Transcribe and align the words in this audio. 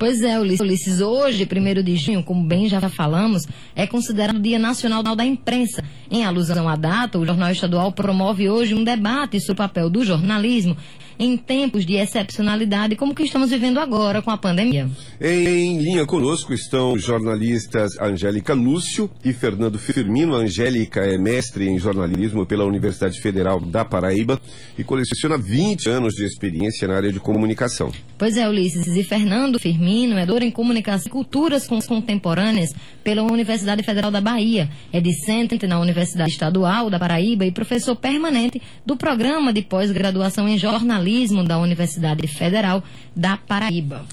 Pois 0.00 0.22
é, 0.22 0.38
Ulisses, 0.38 1.00
hoje, 1.00 1.42
1 1.42 1.82
de 1.82 1.96
junho, 1.96 2.22
como 2.22 2.46
bem 2.46 2.68
já 2.68 2.80
falamos, 2.88 3.48
é 3.74 3.84
considerado 3.84 4.36
o 4.36 4.40
Dia 4.40 4.56
Nacional 4.56 5.02
da 5.02 5.24
Imprensa. 5.24 5.82
Em 6.08 6.24
alusão 6.24 6.68
à 6.68 6.76
data, 6.76 7.18
o 7.18 7.26
Jornal 7.26 7.50
Estadual 7.50 7.90
promove 7.90 8.48
hoje 8.48 8.76
um 8.76 8.84
debate 8.84 9.40
sobre 9.40 9.54
o 9.54 9.56
papel 9.56 9.90
do 9.90 10.04
jornalismo 10.04 10.76
em 11.18 11.36
tempos 11.36 11.84
de 11.84 11.94
excepcionalidade 11.94 12.96
como 12.96 13.14
que 13.14 13.24
estamos 13.24 13.50
vivendo 13.50 13.78
agora 13.78 14.22
com 14.22 14.30
a 14.30 14.38
pandemia. 14.38 14.88
Em 15.20 15.78
linha 15.78 16.06
conosco 16.06 16.54
estão 16.54 16.92
os 16.92 17.02
jornalistas 17.02 17.98
Angélica 18.00 18.54
Lúcio 18.54 19.10
e 19.24 19.32
Fernando 19.32 19.78
Firmino. 19.78 20.36
A 20.36 20.38
Angélica 20.38 21.00
é 21.00 21.18
mestre 21.18 21.68
em 21.68 21.78
jornalismo 21.78 22.46
pela 22.46 22.64
Universidade 22.64 23.20
Federal 23.20 23.60
da 23.60 23.84
Paraíba 23.84 24.40
e 24.78 24.84
coleciona 24.84 25.36
20 25.36 25.88
anos 25.88 26.14
de 26.14 26.24
experiência 26.24 26.86
na 26.86 26.96
área 26.96 27.12
de 27.12 27.18
comunicação. 27.18 27.90
Pois 28.16 28.36
é, 28.36 28.48
Ulisses. 28.48 28.86
E 28.96 29.02
Fernando 29.02 29.58
Firmino 29.58 30.16
é 30.16 30.24
doutor 30.24 30.42
em 30.42 30.50
comunicação 30.50 31.08
e 31.08 31.10
culturas 31.10 31.66
contemporâneas 31.66 32.72
pela 33.02 33.22
Universidade 33.22 33.82
Federal 33.82 34.10
da 34.10 34.20
Bahia. 34.20 34.68
É 34.92 35.00
discente 35.00 35.66
na 35.66 35.80
Universidade 35.80 36.30
Estadual 36.30 36.90
da 36.90 36.98
Paraíba 36.98 37.44
e 37.44 37.50
professor 37.50 37.96
permanente 37.96 38.62
do 38.86 38.96
programa 38.96 39.52
de 39.52 39.62
pós-graduação 39.62 40.48
em 40.48 40.58
jornalismo 40.58 41.07
jornalismo 41.08 41.42
da 41.42 41.58
Universidade 41.58 42.26
Federal 42.26 42.84
da 43.16 43.36
Paraíba. 43.36 44.04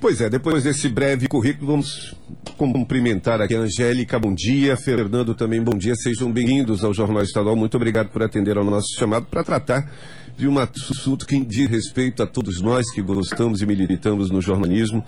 Pois 0.00 0.20
é, 0.20 0.28
depois 0.28 0.64
desse 0.64 0.88
breve 0.88 1.28
currículo, 1.28 1.68
vamos 1.68 2.16
cumprimentar 2.56 3.40
aqui 3.40 3.54
a 3.54 3.60
Angélica, 3.60 4.18
bom 4.18 4.34
dia, 4.34 4.76
Fernando 4.76 5.32
também, 5.32 5.62
bom 5.62 5.78
dia, 5.78 5.94
sejam 5.94 6.32
bem-vindos 6.32 6.82
ao 6.82 6.92
Jornal 6.92 7.22
Estadual, 7.22 7.54
muito 7.54 7.76
obrigado 7.76 8.08
por 8.08 8.20
atender 8.20 8.58
ao 8.58 8.64
nosso 8.64 8.88
chamado 8.98 9.26
para 9.26 9.44
tratar 9.44 9.88
de 10.36 10.48
um 10.48 10.58
assunto 10.58 11.24
que 11.24 11.38
diz 11.44 11.70
respeito 11.70 12.20
a 12.20 12.26
todos 12.26 12.60
nós 12.60 12.90
que 12.90 13.00
gostamos 13.00 13.62
e 13.62 13.66
militamos 13.66 14.28
no 14.28 14.40
jornalismo, 14.40 15.04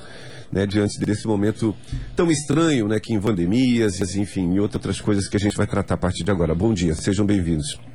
né, 0.52 0.64
diante 0.64 1.00
desse 1.00 1.26
momento 1.26 1.74
tão 2.14 2.30
estranho, 2.30 2.86
né, 2.86 3.00
que 3.00 3.12
em 3.12 3.20
pandemias, 3.20 4.00
enfim, 4.14 4.54
e 4.54 4.60
outras 4.60 5.00
coisas 5.00 5.26
que 5.26 5.36
a 5.36 5.40
gente 5.40 5.56
vai 5.56 5.66
tratar 5.66 5.94
a 5.94 5.98
partir 5.98 6.22
de 6.22 6.30
agora. 6.30 6.54
Bom 6.54 6.72
dia, 6.72 6.94
sejam 6.94 7.26
bem-vindos. 7.26 7.93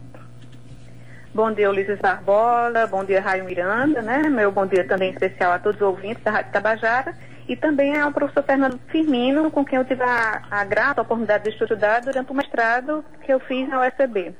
Bom 1.33 1.51
dia, 1.51 1.69
Ulisses 1.69 1.99
Barbola. 1.99 2.87
Bom 2.87 3.03
dia, 3.03 3.21
Raio 3.21 3.45
Miranda, 3.45 4.01
né? 4.01 4.23
Meu 4.29 4.51
bom 4.51 4.65
dia 4.65 4.83
também 4.87 5.11
especial 5.11 5.51
a 5.51 5.59
todos 5.59 5.79
os 5.79 5.87
ouvintes 5.87 6.23
da 6.23 6.31
Rádio 6.31 6.51
Tabajara 6.51 7.15
e 7.47 7.55
também 7.55 7.95
ao 7.95 8.11
professor 8.11 8.43
Fernando 8.43 8.79
Firmino, 8.87 9.51
com 9.51 9.63
quem 9.63 9.77
eu 9.77 9.85
tive 9.85 10.01
a, 10.03 10.41
a 10.49 10.63
grata 10.65 11.01
oportunidade 11.01 11.43
de 11.43 11.49
estudar 11.51 12.01
durante 12.01 12.31
o 12.31 12.35
mestrado 12.35 13.05
que 13.23 13.31
eu 13.31 13.39
fiz 13.41 13.69
na 13.69 13.87
USB. 13.87 14.33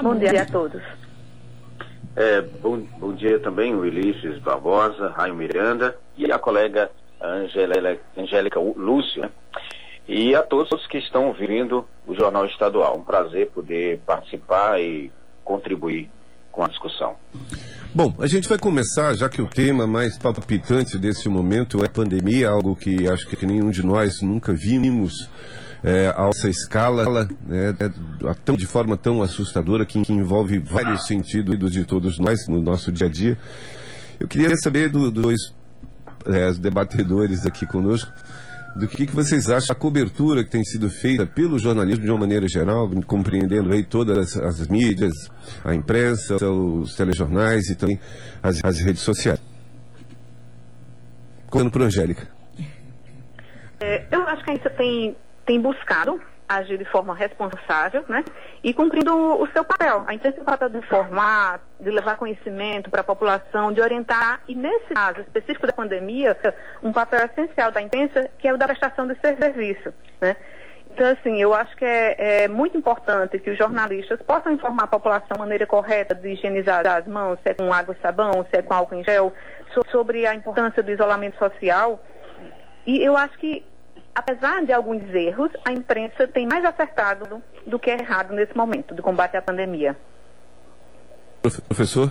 Bom 0.00 0.14
dia 0.16 0.42
a 0.42 0.46
todos. 0.46 0.82
É, 2.14 2.40
bom, 2.40 2.78
bom 2.98 3.12
dia 3.14 3.40
também, 3.40 3.74
Ulisses 3.74 4.38
Barbosa, 4.38 5.08
Raio 5.08 5.34
Miranda 5.34 5.96
e 6.16 6.30
a 6.30 6.38
colega 6.38 6.90
Angélica 8.16 8.60
Lúcio, 8.60 9.22
né? 9.22 9.30
E 10.06 10.34
a 10.34 10.42
todos 10.42 10.86
que 10.86 10.98
estão 10.98 11.28
ouvindo 11.28 11.86
o 12.06 12.14
Jornal 12.14 12.46
Estadual. 12.46 12.96
Um 12.96 13.04
prazer 13.04 13.50
poder 13.50 14.00
participar 14.04 14.80
e 14.80 15.12
contribuir 15.44 16.10
com 16.50 16.62
a 16.62 16.68
discussão. 16.68 17.14
Bom, 17.94 18.14
a 18.18 18.26
gente 18.26 18.48
vai 18.48 18.58
começar, 18.58 19.14
já 19.14 19.28
que 19.28 19.42
o 19.42 19.46
tema 19.46 19.86
mais 19.86 20.18
palpitante 20.18 20.98
desse 20.98 21.28
momento 21.28 21.84
é 21.84 21.88
pandemia, 21.88 22.48
algo 22.48 22.76
que 22.76 23.08
acho 23.08 23.26
que 23.26 23.44
nenhum 23.44 23.70
de 23.70 23.84
nós 23.84 24.22
nunca 24.22 24.52
vimos 24.52 25.28
é, 25.82 26.14
a 26.16 26.28
essa 26.28 26.48
escala, 26.48 27.28
né, 27.46 27.74
é, 27.80 28.56
de 28.56 28.66
forma 28.66 28.96
tão 28.96 29.22
assustadora, 29.22 29.84
que, 29.84 30.00
que, 30.02 30.12
envolve 30.12 30.58
vários 30.58 31.06
sentidos 31.06 31.72
de 31.72 31.84
todos 31.84 32.18
nós 32.18 32.46
no 32.48 32.62
nosso 32.62 32.92
dia 32.92 33.08
a 33.08 33.10
dia. 33.10 33.36
Eu 34.20 34.28
queria 34.28 34.56
saber 34.56 34.88
dos 34.88 35.12
do 35.12 35.22
dois 35.22 35.52
é, 36.26 36.52
debatedores 36.52 37.44
aqui 37.44 37.66
conosco, 37.66 38.12
do 38.74 38.88
que, 38.88 39.06
que 39.06 39.14
vocês 39.14 39.50
acham 39.50 39.68
da 39.68 39.74
cobertura 39.74 40.42
que 40.42 40.50
tem 40.50 40.64
sido 40.64 40.88
feita 40.88 41.26
pelo 41.26 41.58
jornalismo 41.58 42.04
de 42.04 42.10
uma 42.10 42.20
maneira 42.20 42.46
geral, 42.48 42.88
compreendendo 43.06 43.72
aí 43.72 43.84
todas 43.84 44.36
as, 44.36 44.60
as 44.60 44.68
mídias, 44.68 45.12
a 45.64 45.74
imprensa, 45.74 46.36
os 46.36 46.94
telejornais 46.94 47.68
e 47.68 47.76
também 47.76 48.00
as, 48.42 48.64
as 48.64 48.78
redes 48.80 49.02
sociais. 49.02 49.40
Contando 51.50 51.82
a 51.82 51.86
Angélica. 51.86 52.26
É, 53.80 54.06
eu 54.10 54.22
acho 54.22 54.44
que 54.44 54.50
a 54.50 54.54
gente 54.54 54.70
tem, 54.70 55.16
tem 55.44 55.60
buscado 55.60 56.18
agir 56.56 56.78
de 56.78 56.84
forma 56.84 57.14
responsável, 57.14 58.04
né? 58.08 58.24
E 58.62 58.72
cumprindo 58.72 59.14
o 59.14 59.46
seu 59.52 59.64
papel. 59.64 60.04
A 60.06 60.14
imprensa 60.14 60.42
trata 60.44 60.68
de 60.68 60.78
informar, 60.78 61.60
de 61.80 61.90
levar 61.90 62.16
conhecimento 62.16 62.90
para 62.90 63.00
a 63.00 63.04
população, 63.04 63.72
de 63.72 63.80
orientar, 63.80 64.40
e 64.46 64.54
nesse 64.54 64.94
caso 64.94 65.20
específico 65.20 65.66
da 65.66 65.72
pandemia, 65.72 66.36
um 66.82 66.92
papel 66.92 67.26
essencial 67.26 67.70
da 67.70 67.82
imprensa, 67.82 68.30
que 68.38 68.48
é 68.48 68.54
o 68.54 68.58
da 68.58 68.66
prestação 68.66 69.06
de 69.06 69.18
serviço, 69.20 69.92
né? 70.20 70.36
Então, 70.94 71.06
assim, 71.10 71.40
eu 71.40 71.54
acho 71.54 71.74
que 71.74 71.86
é, 71.86 72.42
é, 72.44 72.48
muito 72.48 72.76
importante 72.76 73.38
que 73.38 73.50
os 73.50 73.56
jornalistas 73.56 74.20
possam 74.20 74.52
informar 74.52 74.84
a 74.84 74.88
população 74.88 75.28
de 75.32 75.38
maneira 75.38 75.66
correta 75.66 76.14
de 76.14 76.28
higienizar 76.28 76.86
as 76.86 77.06
mãos, 77.06 77.38
se 77.42 77.48
é 77.48 77.54
com 77.54 77.72
água 77.72 77.96
e 77.98 78.02
sabão, 78.02 78.46
se 78.50 78.58
é 78.58 78.62
com 78.62 78.74
álcool 78.74 78.96
em 78.96 79.04
gel, 79.04 79.32
sobre 79.90 80.26
a 80.26 80.34
importância 80.34 80.82
do 80.82 80.90
isolamento 80.90 81.38
social. 81.38 81.98
E 82.86 83.02
eu 83.02 83.16
acho 83.16 83.38
que 83.38 83.64
apesar 84.14 84.64
de 84.64 84.72
alguns 84.72 85.02
erros, 85.14 85.50
a 85.64 85.72
imprensa 85.72 86.26
tem 86.28 86.46
mais 86.46 86.64
acertado 86.64 87.42
do 87.66 87.78
que 87.78 87.90
errado 87.90 88.32
nesse 88.34 88.56
momento 88.56 88.94
do 88.94 89.02
combate 89.02 89.36
à 89.36 89.42
pandemia. 89.42 89.96
Professor? 91.68 92.10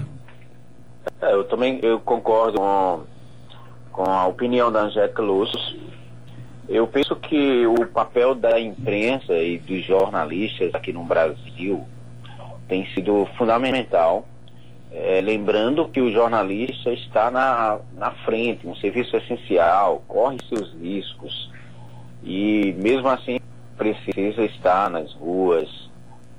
É, 1.22 1.34
eu 1.34 1.44
também 1.46 1.80
eu 1.82 2.00
concordo 2.00 2.58
com, 2.58 3.04
com 3.92 4.04
a 4.04 4.28
opinião 4.28 4.72
da 4.72 4.82
Angélica 4.82 5.22
Lúcio. 5.22 5.80
Eu 6.68 6.88
penso 6.88 7.16
que 7.16 7.66
o 7.66 7.86
papel 7.88 8.36
da 8.36 8.60
imprensa 8.60 9.34
e 9.34 9.58
dos 9.58 9.84
jornalistas 9.84 10.74
aqui 10.74 10.94
no 10.94 11.04
Brasil 11.04 11.86
tem 12.68 12.86
sido 12.94 13.28
fundamental. 13.38 14.26
É, 14.92 15.22
lembrando 15.22 15.88
que 15.88 16.02
o 16.02 16.12
jornalista 16.12 16.92
está 16.92 17.32
na, 17.32 17.80
na 17.94 18.12
frente, 18.26 18.68
um 18.68 18.76
serviço 18.76 19.16
essencial, 19.16 20.04
corre 20.08 20.38
seus 20.50 20.74
riscos, 20.74 21.50
e 22.24 22.74
mesmo 22.78 23.08
assim 23.08 23.40
precisa 23.78 24.44
estar 24.44 24.90
nas 24.90 25.14
ruas 25.14 25.90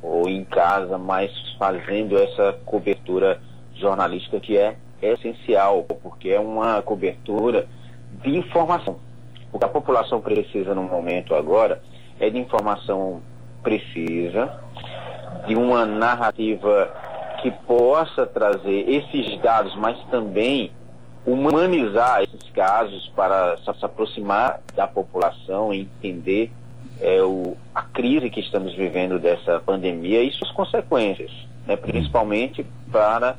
ou 0.03 0.28
em 0.28 0.44
casa, 0.44 0.98
mas 0.98 1.31
fazendo 1.59 2.16
essa 2.16 2.53
cobertura 2.65 3.41
jornalística 3.75 4.38
que 4.41 4.56
é 4.56 4.76
essencial, 5.00 5.82
porque 5.84 6.31
é 6.31 6.41
uma 6.41 6.81
cobertura 6.82 7.66
de 8.22 8.37
informação. 8.37 8.98
O 9.53 9.59
que 9.59 9.65
a 9.65 9.69
população 9.69 10.21
precisa 10.21 10.75
no 10.75 10.84
momento 10.84 11.34
agora 11.34 11.82
é 12.21 12.31
de 12.31 12.38
informação 12.38 13.21
precisa, 13.62 14.60
de 15.47 15.56
uma 15.56 15.84
narrativa 15.84 16.91
que 17.41 17.50
possa 17.50 18.26
trazer 18.26 18.88
esses 18.88 19.41
dados, 19.41 19.75
mas 19.76 19.98
também 20.10 20.71
humanizar 21.25 22.22
esses 22.22 22.50
casos 22.50 23.09
para 23.15 23.56
se 23.59 23.84
aproximar 23.84 24.60
da 24.75 24.87
população 24.87 25.72
e 25.72 25.83
entender 25.83 26.50
é, 27.00 27.22
o, 27.22 27.56
a 27.75 27.83
crise 27.83 28.31
que 28.31 28.41
estamos 28.41 28.75
vivendo 28.75 29.19
dessa 29.19 29.60
pandemia 29.60 30.22
e 30.22 30.33
suas 30.33 30.50
consequências, 30.50 31.31
né, 31.66 31.77
principalmente 31.77 32.66
para 32.91 33.37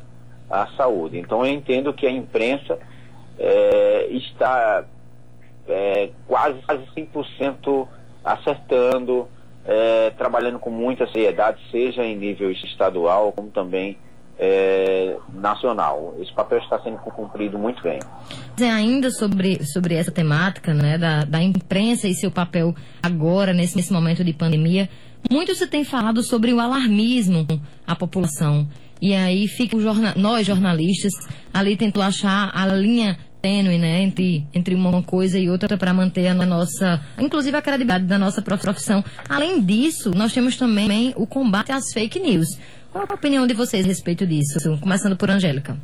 a 0.49 0.67
saúde. 0.77 1.17
Então 1.17 1.45
eu 1.45 1.51
entendo 1.51 1.93
que 1.93 2.07
a 2.07 2.11
imprensa 2.11 2.79
é, 3.37 4.07
está 4.11 4.85
é, 5.67 6.09
quase, 6.27 6.59
quase 6.61 6.83
100% 6.95 7.87
acertando, 8.23 9.27
é, 9.65 10.11
trabalhando 10.11 10.59
com 10.59 10.69
muita 10.69 11.07
seriedade, 11.07 11.59
seja 11.71 12.03
em 12.03 12.15
nível 12.15 12.51
estadual 12.51 13.31
como 13.31 13.49
também 13.49 13.97
é, 14.45 15.15
nacional. 15.33 16.13
Esse 16.19 16.33
papel 16.33 16.57
está 16.57 16.77
sendo 16.81 16.97
cumprido 16.97 17.57
muito 17.57 17.81
bem. 17.81 17.99
Ainda 18.59 19.09
sobre, 19.09 19.63
sobre 19.63 19.95
essa 19.95 20.11
temática 20.11 20.73
né, 20.73 20.97
da, 20.97 21.23
da 21.23 21.41
imprensa 21.41 22.09
e 22.09 22.13
seu 22.13 22.29
papel 22.29 22.75
agora, 23.01 23.53
nesse, 23.53 23.77
nesse 23.77 23.93
momento 23.93 24.21
de 24.21 24.33
pandemia, 24.33 24.89
muito 25.31 25.55
se 25.55 25.65
tem 25.65 25.85
falado 25.85 26.21
sobre 26.21 26.53
o 26.53 26.59
alarmismo 26.59 27.47
à 27.87 27.95
população. 27.95 28.67
E 29.01 29.13
aí 29.13 29.47
fica 29.47 29.79
jornal, 29.79 30.13
nós, 30.17 30.45
jornalistas, 30.45 31.13
ali 31.53 31.77
tentou 31.77 32.03
achar 32.03 32.51
a 32.53 32.65
linha 32.67 33.17
tênue, 33.41 33.77
né, 33.77 34.01
entre, 34.01 34.45
entre 34.53 34.75
uma 34.75 35.03
coisa 35.03 35.37
e 35.37 35.49
outra 35.49 35.77
para 35.77 35.93
manter 35.93 36.27
a 36.27 36.33
nossa, 36.33 37.01
inclusive 37.17 37.55
a 37.55 37.61
credibilidade 37.61 38.05
da 38.05 38.17
nossa 38.17 38.41
profissão. 38.41 39.03
Além 39.27 39.61
disso, 39.61 40.11
nós 40.15 40.33
temos 40.33 40.55
também 40.55 41.13
o 41.17 41.27
combate 41.27 41.71
às 41.71 41.91
fake 41.93 42.19
news. 42.19 42.47
Qual 42.93 43.07
a 43.09 43.15
opinião 43.15 43.47
de 43.47 43.55
vocês 43.55 43.83
a 43.83 43.87
respeito 43.87 44.23
disso? 44.23 44.79
Começando 44.79 45.17
por 45.17 45.27
Angélica. 45.27 45.75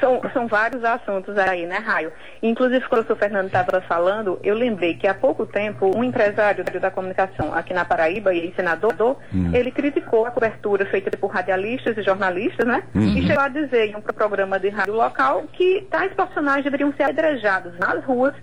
São, 0.00 0.20
são 0.32 0.48
vários 0.48 0.82
assuntos 0.82 1.38
aí, 1.38 1.66
né, 1.66 1.78
Raio? 1.78 2.12
Inclusive, 2.42 2.84
quando 2.88 3.08
o 3.08 3.16
Fernando 3.16 3.46
estava 3.46 3.80
falando, 3.82 4.36
eu 4.42 4.56
lembrei 4.56 4.94
que 4.94 5.06
há 5.06 5.14
pouco 5.14 5.46
tempo 5.46 5.96
um 5.96 6.02
empresário 6.02 6.64
da 6.64 6.90
comunicação 6.90 7.54
aqui 7.54 7.72
na 7.72 7.84
Paraíba, 7.84 8.34
e 8.34 8.52
senador, 8.56 9.18
hum. 9.32 9.52
ele 9.54 9.70
criticou 9.70 10.26
a 10.26 10.32
cobertura 10.32 10.84
feita 10.86 11.16
por 11.16 11.30
radialistas 11.30 11.96
e 11.96 12.02
jornalistas, 12.02 12.66
né? 12.66 12.82
Uhum. 12.92 13.16
E 13.16 13.26
chegou 13.26 13.44
a 13.44 13.48
dizer 13.48 13.86
em 13.86 13.96
um 13.96 14.00
programa 14.00 14.58
de 14.58 14.68
rádio 14.68 14.94
local 14.94 15.44
que 15.52 15.86
tais 15.92 16.12
profissionais 16.12 16.64
deveriam 16.64 16.92
ser 16.94 17.04
apedrejados 17.04 17.78
nas 17.78 18.04
ruas 18.04 18.34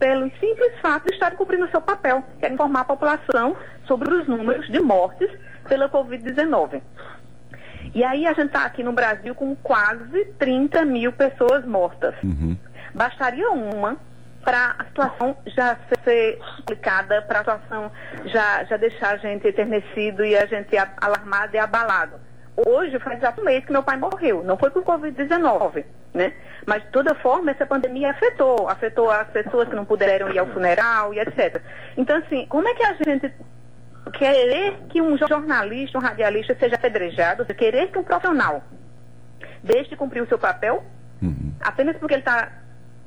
pelo 0.00 0.28
simples 0.40 0.72
fato 0.82 1.06
de 1.06 1.14
estarem 1.14 1.38
cumprindo 1.38 1.64
o 1.64 1.70
seu 1.70 1.80
papel, 1.80 2.24
que 2.40 2.46
é 2.46 2.52
informar 2.52 2.80
a 2.80 2.84
população 2.84 3.56
sobre 3.86 4.12
os 4.12 4.26
números 4.26 4.66
de 4.66 4.80
mortes 4.80 5.30
pela 5.68 5.88
Covid-19. 5.88 6.80
E 7.94 8.02
aí 8.02 8.26
a 8.26 8.32
gente 8.32 8.46
está 8.46 8.64
aqui 8.64 8.82
no 8.82 8.92
Brasil 8.92 9.34
com 9.34 9.54
quase 9.56 10.24
30 10.38 10.84
mil 10.84 11.12
pessoas 11.12 11.64
mortas. 11.64 12.14
Uhum. 12.22 12.56
Bastaria 12.94 13.50
uma 13.50 13.96
para 14.44 14.76
a 14.78 14.84
situação 14.84 15.36
já 15.46 15.76
ser 16.04 16.38
explicada, 16.58 17.22
para 17.22 17.40
a 17.40 17.42
situação 17.42 17.90
já, 18.26 18.64
já 18.64 18.76
deixar 18.76 19.14
a 19.14 19.16
gente 19.16 19.46
eternecido 19.46 20.24
e 20.24 20.36
a 20.36 20.44
gente 20.46 20.76
alarmado 21.00 21.54
e 21.54 21.58
abalado. 21.58 22.20
Hoje 22.56 22.98
faz 23.00 23.18
exato 23.18 23.40
um 23.40 23.44
mês 23.44 23.64
que 23.64 23.72
meu 23.72 23.82
pai 23.82 23.96
morreu, 23.96 24.44
não 24.44 24.56
foi 24.56 24.70
por 24.70 24.84
Covid-19, 24.84 25.84
né? 26.12 26.32
Mas 26.66 26.82
de 26.84 26.90
toda 26.90 27.14
forma 27.16 27.50
essa 27.50 27.66
pandemia 27.66 28.10
afetou, 28.10 28.68
afetou 28.68 29.10
as 29.10 29.28
pessoas 29.28 29.68
que 29.68 29.74
não 29.74 29.84
puderam 29.84 30.30
ir 30.30 30.38
ao 30.38 30.46
funeral 30.46 31.12
e 31.12 31.18
etc. 31.18 31.60
Então 31.96 32.16
assim, 32.18 32.46
como 32.46 32.68
é 32.68 32.74
que 32.74 32.84
a 32.84 32.92
gente 32.92 33.32
querer 34.18 34.76
que 34.88 35.00
um 35.00 35.16
jornalista, 35.16 35.98
um 35.98 36.00
radialista 36.00 36.56
seja 36.58 36.76
apedrejado, 36.76 37.44
querer 37.54 37.90
que 37.90 37.98
um 37.98 38.04
profissional 38.04 38.62
deixe 39.62 39.90
de 39.90 39.96
cumprir 39.96 40.22
o 40.22 40.28
seu 40.28 40.38
papel, 40.38 40.84
uhum. 41.22 41.52
apenas 41.60 41.96
porque 41.96 42.14
ele 42.14 42.20
está 42.20 42.52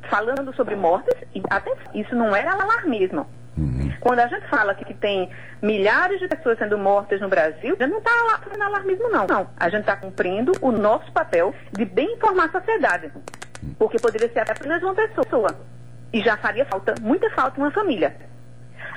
falando 0.09 0.54
sobre 0.56 0.75
mortes, 0.75 1.15
e 1.33 1.42
até 1.50 1.71
isso 1.94 2.15
não 2.15 2.36
era 2.36 2.51
alarmismo. 2.51 3.27
Uhum. 3.57 3.92
Quando 4.00 4.19
a 4.19 4.27
gente 4.27 4.48
fala 4.48 4.75
que, 4.75 4.86
que, 4.86 4.94
tem 4.94 5.30
milhares 5.62 6.19
de 6.19 6.27
pessoas 6.27 6.57
sendo 6.59 6.77
mortas 6.77 7.19
no 7.19 7.27
Brasil, 7.27 7.75
a 7.80 7.83
gente 7.83 7.92
não 7.92 7.98
está 7.98 8.39
fazendo 8.44 8.63
alarmismo, 8.63 9.09
não. 9.09 9.25
Não. 9.27 9.48
A 9.57 9.69
gente 9.69 9.81
está 9.81 9.95
cumprindo 9.95 10.51
o 10.62 10.71
nosso 10.71 11.12
papel 11.12 11.54
de 11.71 11.86
bem 11.86 12.13
informar 12.13 12.45
a 12.45 12.51
sociedade. 12.51 13.12
Porque 13.80 13.98
poderia 14.00 14.31
ser 14.31 14.39
apenas 14.39 14.81
uma 14.83 14.94
pessoa. 14.94 15.50
E 16.13 16.21
já 16.21 16.38
faria 16.38 16.65
falta, 16.65 16.94
muita 17.01 17.30
falta, 17.31 17.59
uma 17.59 17.71
família. 17.71 18.15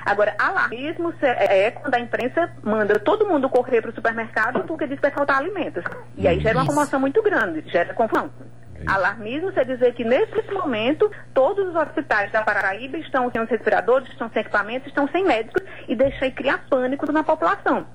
Agora, 0.05 0.35
alarmismo 0.39 1.13
é, 1.23 1.67
é 1.67 1.71
quando 1.71 1.95
a 1.95 2.01
imprensa 2.01 2.51
manda 2.63 2.99
todo 2.99 3.27
mundo 3.27 3.49
correr 3.49 3.81
para 3.83 3.91
o 3.91 3.95
supermercado 3.95 4.65
porque 4.65 4.87
diz 4.87 4.97
que 4.97 5.03
vai 5.03 5.11
faltar 5.11 5.39
alimentos. 5.39 5.85
E 6.17 6.27
aí 6.27 6.41
gera 6.41 6.59
uma 6.59 6.67
comoção 6.67 7.01
muito 7.01 7.23
grande, 7.23 7.63
gera 7.71 7.95
confusão. 7.95 8.31
É 8.75 8.91
alarmismo 8.91 9.53
é 9.55 9.65
dizer 9.65 9.93
que 9.95 10.05
nesse 10.05 10.51
momento 10.53 11.11
todos 11.35 11.69
os 11.69 11.75
hospitais 11.75 12.33
da 12.33 12.43
Paraíba 12.43 12.97
estão 12.99 13.31
sem 13.31 13.41
os 13.41 13.49
respiradores, 13.49 14.09
estão 14.09 14.31
sem 14.31 14.41
equipamentos, 14.41 14.89
estão 14.89 15.07
sem 15.09 15.25
médicos 15.25 15.63
e 15.87 15.95
deixar 15.95 16.27
e 16.27 16.33
criar 16.33 16.65
pânico 16.69 17.11
na 17.13 17.23
população. 17.23 17.87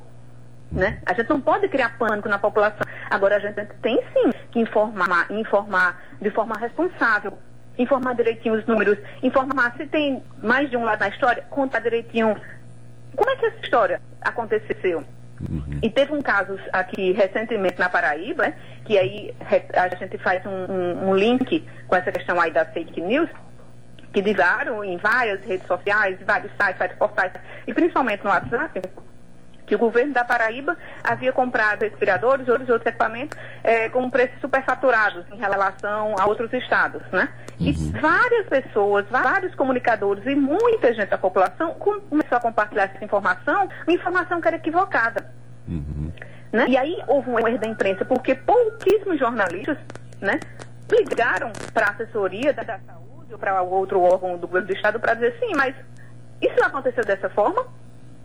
Né? 0.72 1.00
A 1.06 1.13
gente 1.13 1.30
não 1.30 1.42
pode 1.42 1.68
criar 1.69 1.98
pânico 1.98 2.30
na 2.30 2.38
população. 2.38 2.86
Agora 3.10 3.38
a 3.38 3.40
gente 3.40 3.66
tem 3.81 4.00
sim 4.13 4.31
que 4.52 4.60
informar, 4.60 5.31
informar 5.31 6.02
de 6.22 6.30
forma 6.30 6.56
responsável, 6.57 7.38
informar 7.77 8.16
direitinho 8.16 8.56
os 8.56 8.66
números, 8.66 8.98
informar 9.22 9.75
se 9.77 9.86
tem 9.88 10.24
mais 10.42 10.69
de 10.69 10.77
um 10.77 10.83
lado 10.83 11.00
na 11.00 11.10
história, 11.10 11.44
contar 11.50 11.80
direitinho 11.80 12.36
como 13.16 13.30
é 13.30 13.36
que 13.36 13.45
essa 13.45 13.60
história 13.62 14.01
aconteceu. 14.22 15.04
Uhum. 15.42 15.80
E 15.81 15.89
teve 15.89 16.13
um 16.13 16.22
caso 16.22 16.57
aqui 16.72 17.12
recentemente 17.12 17.77
na 17.77 17.89
Paraíba, 17.89 18.44
né, 18.44 18.54
que 18.86 18.98
aí 18.98 19.33
a 19.74 19.95
gente 19.95 20.18
faz 20.18 20.45
um, 20.45 20.50
um, 20.50 21.10
um, 21.10 21.16
link 21.16 21.68
com 21.88 21.95
essa 21.95 22.12
questão 22.12 22.39
aí 22.39 22.51
da 22.51 22.66
fake 22.66 23.01
news, 23.01 23.30
que 24.13 24.21
divulgaram 24.21 24.83
em 24.83 24.98
várias 24.98 25.44
redes 25.44 25.68
sociais, 25.68 26.18
vários 26.25 26.51
sites, 26.54 26.78
sites 26.78 26.98
portais, 26.98 27.33
e 27.68 27.74
principalmente 27.74 28.24
no 28.24 28.30
WhatsApp, 28.30 28.81
que 29.66 29.76
o 29.76 29.78
governo 29.78 30.14
da 30.14 30.24
Paraíba 30.24 30.78
havia 31.04 31.32
comprado 31.32 31.82
respiradores 31.82 32.48
e 32.48 32.52
outros, 32.52 32.70
outros 32.70 32.88
equipamentos 32.88 33.38
é, 33.64 33.90
com 33.90 34.10
preços 34.10 34.40
superfaturados 34.40 35.26
em 35.32 35.38
relação 35.38 36.16
a 36.20 36.26
outros 36.26 36.52
estados, 36.54 37.02
né? 37.12 37.30
Uhum. 37.60 37.68
E 37.68 37.74
várias 38.00 38.48
pessoas, 38.48 39.06
vários 39.10 39.56
comunicadores 39.56 40.26
e 40.26 40.36
muita 40.36 40.94
gente 40.94 41.10
da 41.10 41.18
população 41.18 41.74
começou 41.74 42.38
a 42.38 42.42
compartilhar 42.42 42.84
essa 42.84 43.04
informação, 43.04 43.70
uma 43.88 43.96
informação 43.96 44.40
que 44.40 44.48
era 44.48 44.58
equivocada. 44.58 45.32
Uhum. 45.68 46.12
Né? 46.52 46.66
E 46.70 46.78
aí 46.78 47.02
houve 47.08 47.30
um 47.30 47.40
erro 47.40 47.58
da 47.58 47.68
imprensa, 47.68 48.06
porque 48.06 48.36
pouquíssimos 48.36 49.20
jornalistas 49.20 49.78
né, 50.22 50.40
ligaram 50.92 51.52
para 51.74 51.88
a 51.88 51.90
assessoria 51.92 52.54
da, 52.54 52.64
da 52.64 52.80
saúde 52.80 53.34
ou 53.34 53.40
para 53.40 53.62
outro 53.62 54.02
órgão 54.02 54.38
do 54.38 54.48
governo 54.48 54.68
do 54.68 54.74
estado 54.74 55.00
para 55.00 55.16
dizer 55.16 55.36
sim, 55.40 55.52
mas 55.56 55.76
isso 56.42 56.64
aconteceu 56.64 57.04
dessa 57.04 57.30
forma? 57.30 57.66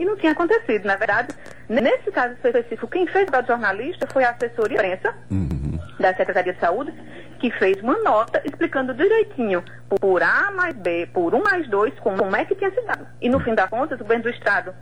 E 0.00 0.04
não 0.04 0.16
tinha 0.16 0.32
acontecido. 0.32 0.86
Na 0.86 0.96
verdade, 0.96 1.28
nesse 1.68 2.10
caso 2.10 2.32
específico, 2.32 2.88
quem 2.88 3.06
fez 3.06 3.28
o 3.28 3.46
jornalista 3.46 4.06
foi 4.10 4.24
a 4.24 4.30
assessoria 4.30 4.78
de 4.78 4.86
imprensa 4.86 5.14
uhum. 5.30 5.78
da 6.00 6.14
Secretaria 6.14 6.54
de 6.54 6.58
Saúde, 6.58 6.92
que 7.38 7.50
fez 7.52 7.80
uma 7.82 7.98
nota 7.98 8.40
explicando 8.44 8.94
direitinho, 8.94 9.62
por 10.00 10.22
A 10.22 10.50
mais 10.52 10.74
B, 10.74 11.06
por 11.12 11.34
1 11.34 11.42
mais 11.42 11.68
2, 11.68 11.98
como 12.00 12.34
é 12.34 12.44
que 12.46 12.54
tinha 12.54 12.70
se 12.70 12.80
dado. 12.80 13.06
E 13.20 13.28
no 13.28 13.40
fim 13.40 13.54
das 13.54 13.68
contas, 13.68 14.00
o 14.00 14.02
governo 14.02 14.24
do 14.24 14.30
Estado 14.30 14.74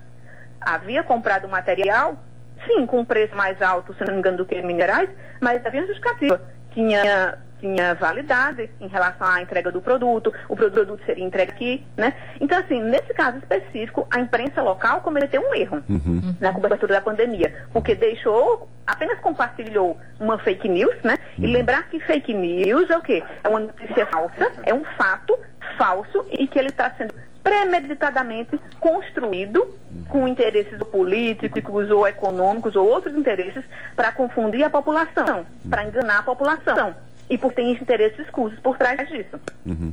havia 0.60 1.02
comprado 1.02 1.48
material, 1.48 2.16
sim, 2.64 2.86
com 2.86 3.00
um 3.00 3.04
preço 3.04 3.34
mais 3.34 3.60
alto, 3.60 3.92
se 3.94 4.04
não 4.04 4.14
me 4.14 4.20
engano, 4.20 4.36
do 4.36 4.46
que 4.46 4.62
minerais, 4.62 5.10
mas 5.40 5.66
havia 5.66 5.84
justificativa. 5.84 6.40
Tinha 6.72 7.38
tinha 7.60 7.94
validade 7.94 8.70
em 8.80 8.86
relação 8.86 9.26
à 9.26 9.42
entrega 9.42 9.70
do 9.70 9.80
produto, 9.80 10.32
o 10.48 10.56
produto 10.56 10.98
seria 11.04 11.24
entregue 11.24 11.52
aqui, 11.52 11.86
né? 11.96 12.14
Então, 12.40 12.58
assim, 12.58 12.82
nesse 12.82 13.12
caso 13.14 13.38
específico, 13.38 14.06
a 14.10 14.20
imprensa 14.20 14.62
local 14.62 15.00
cometeu 15.00 15.42
um 15.42 15.54
erro 15.54 15.82
uhum. 15.88 16.34
na 16.40 16.52
cobertura 16.52 16.94
da 16.94 17.00
pandemia, 17.00 17.66
porque 17.72 17.94
deixou, 17.94 18.68
apenas 18.86 19.18
compartilhou 19.20 19.98
uma 20.18 20.38
fake 20.38 20.68
news, 20.68 20.96
né? 21.02 21.18
Uhum. 21.38 21.44
E 21.44 21.46
lembrar 21.48 21.88
que 21.88 22.00
fake 22.00 22.32
news 22.32 22.88
é 22.90 22.96
o 22.96 23.02
quê? 23.02 23.22
É 23.42 23.48
uma 23.48 23.60
notícia 23.60 24.06
falsa, 24.06 24.52
é 24.64 24.74
um 24.74 24.84
fato 24.96 25.38
falso 25.76 26.24
e 26.30 26.46
que 26.46 26.58
ele 26.58 26.68
está 26.68 26.90
sendo 26.96 27.14
premeditadamente 27.42 28.60
construído 28.78 29.74
com 30.08 30.28
interesses 30.28 30.78
políticos 30.90 31.90
ou 31.90 32.06
econômicos 32.06 32.76
ou 32.76 32.86
outros 32.86 33.14
interesses 33.14 33.64
para 33.96 34.12
confundir 34.12 34.64
a 34.64 34.70
população, 34.70 35.46
para 35.68 35.84
enganar 35.84 36.18
a 36.18 36.22
população 36.22 36.94
e 37.28 37.36
por 37.36 37.52
ter 37.52 37.62
interesses 37.62 38.18
escusos 38.20 38.58
por 38.60 38.76
trás 38.76 39.08
disso. 39.08 39.38
Uhum. 39.66 39.92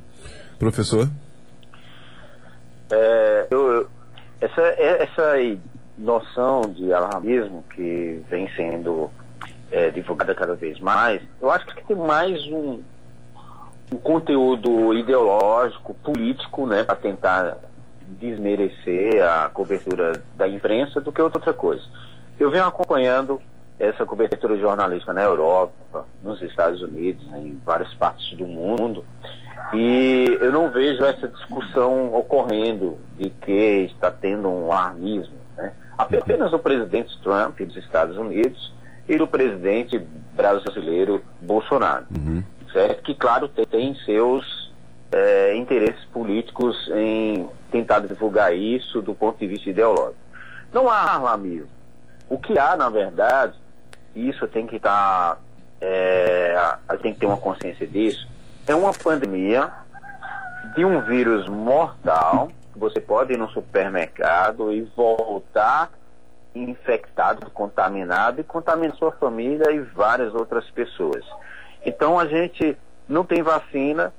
Professor? 0.58 1.10
É, 2.90 3.48
eu, 3.50 3.88
essa, 4.40 4.62
essa 4.62 5.58
noção 5.98 6.62
de 6.62 6.94
alarmismo 6.94 7.64
que 7.74 8.24
vem 8.30 8.50
sendo 8.56 9.10
é, 9.72 9.90
divulgada 9.90 10.36
cada 10.36 10.56
vez 10.56 10.80
mais, 10.80 11.22
eu 11.42 11.50
acho 11.50 11.66
que 11.68 11.86
tem 11.86 11.96
mais 11.96 12.46
um, 12.48 12.82
um 13.92 13.98
conteúdo 13.98 14.94
ideológico, 14.94 15.94
político, 15.96 16.66
né, 16.68 16.84
para 16.84 16.96
tentar 16.96 17.58
desmerecer 18.08 19.24
a 19.24 19.50
cobertura 19.50 20.22
da 20.36 20.48
imprensa 20.48 21.02
do 21.02 21.12
que 21.12 21.22
outra 21.22 21.54
coisa. 21.54 21.84
Eu 22.40 22.52
venho 22.52 22.66
acompanhando 22.66 23.42
essa 23.80 24.06
cobertura 24.06 24.58
jornalística 24.58 25.14
na 25.14 25.24
Europa, 25.24 26.06
nos 26.24 26.42
Estados 26.42 26.82
Unidos, 26.82 27.26
em 27.34 27.60
várias 27.66 27.94
partes 27.96 28.38
do 28.38 28.46
mundo. 28.46 29.04
E 29.74 30.38
eu 30.40 30.52
não 30.52 30.70
vejo 30.70 31.04
essa 31.04 31.28
discussão 31.28 32.14
ocorrendo 32.14 32.98
de 33.18 33.30
que 33.30 33.90
está 33.92 34.12
tendo 34.12 34.48
um 34.48 34.72
alarmismo. 34.72 35.36
Né? 35.58 35.74
Apenas 35.98 36.54
o 36.54 36.60
presidente 36.60 37.18
Trump 37.22 37.60
dos 37.60 37.76
Estados 37.78 38.18
Unidos 38.18 38.74
e 39.08 39.16
o 39.16 39.28
presidente 39.28 40.00
brasileiro 40.34 41.22
Bolsonaro. 41.42 42.06
Uhum. 42.16 42.44
Certo? 42.72 43.04
Que, 43.04 43.16
claro, 43.16 43.48
tem 43.48 43.96
seus 44.06 44.74
é, 45.12 45.56
interesses 45.56 46.04
políticos 46.06 46.90
em 46.94 47.48
tentar 47.72 48.00
divulgar 48.00 48.56
isso 48.56 49.02
do 49.02 49.14
ponto 49.14 49.40
de 49.40 49.48
vista 49.48 49.70
ideológico. 49.70 50.20
Não 50.74 50.90
há 50.90 51.14
alarmismo. 51.14 51.70
O 52.30 52.38
que 52.38 52.58
há, 52.58 52.76
na 52.76 52.90
verdade, 52.90 53.54
isso 54.16 54.48
tem 54.48 54.66
que 54.66 54.78
estar, 54.78 55.36
tá, 55.36 55.40
é, 55.82 56.56
tem 57.02 57.14
que 57.14 57.20
ter 57.20 57.26
uma 57.26 57.38
consciência 57.38 57.86
disso, 57.86 58.28
é 58.66 58.74
uma 58.74 58.94
pandemia 58.94 59.72
de 60.76 60.84
um 60.86 61.02
vírus 61.02 61.48
mortal, 61.48 62.50
você 62.76 63.00
pode 63.00 63.34
ir 63.34 63.38
no 63.38 63.50
supermercado 63.50 64.72
e 64.72 64.82
voltar 64.96 65.92
infectado, 66.56 67.50
contaminado 67.52 68.40
e 68.40 68.44
contaminar 68.44 68.96
sua 68.96 69.12
família 69.12 69.72
e 69.72 69.80
várias 69.82 70.34
outras 70.34 70.70
pessoas. 70.72 71.24
Então 71.86 72.18
a 72.18 72.26
gente 72.26 72.78
não 73.08 73.26
tem 73.26 73.44
vacina 73.44 74.14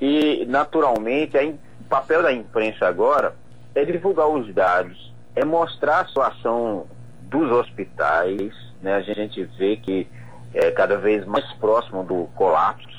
e 0.00 0.44
naturalmente 0.46 1.36
o 1.38 1.84
papel 1.88 2.22
da 2.22 2.32
imprensa 2.32 2.86
agora 2.86 3.34
é 3.74 3.84
divulgar 3.84 4.28
os 4.28 4.52
dados, 4.52 5.12
é 5.34 5.44
mostrar 5.44 6.00
a 6.00 6.06
situação 6.06 6.86
dos 7.22 7.50
hospitais, 7.50 8.52
né, 8.82 8.96
a 8.96 9.00
gente 9.00 9.42
vê 9.44 9.76
que 9.76 10.06
é 10.52 10.70
cada 10.70 10.98
vez 10.98 11.24
mais 11.24 11.50
próximo 11.54 12.04
do 12.04 12.28
colapso, 12.34 12.90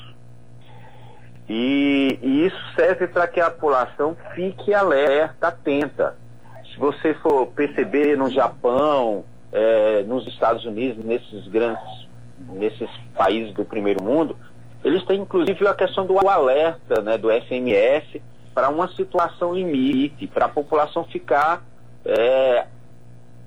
E, 1.48 2.18
e 2.22 2.46
isso 2.46 2.56
serve 2.74 3.06
para 3.06 3.28
que 3.28 3.38
a 3.38 3.50
população 3.50 4.16
fique 4.34 4.72
alerta, 4.72 5.48
atenta. 5.48 6.16
Se 6.72 6.78
você 6.78 7.12
for 7.14 7.48
perceber 7.48 8.16
no 8.16 8.30
Japão, 8.30 9.24
é, 9.52 10.02
nos 10.04 10.26
Estados 10.26 10.64
Unidos, 10.64 11.04
nesses 11.04 11.46
grandes, 11.48 12.08
nesses 12.48 12.88
países 13.14 13.52
do 13.52 13.64
primeiro 13.64 14.02
mundo, 14.02 14.36
eles 14.82 15.04
têm 15.04 15.20
inclusive 15.20 15.68
a 15.68 15.74
questão 15.74 16.06
do 16.06 16.18
alerta, 16.28 17.02
né, 17.02 17.16
do 17.18 17.30
SMS, 17.30 18.20
para 18.54 18.68
uma 18.68 18.88
situação 18.88 19.54
limite, 19.54 20.26
para 20.26 20.46
a 20.46 20.48
população 20.48 21.04
ficar 21.04 21.62
é, 22.04 22.66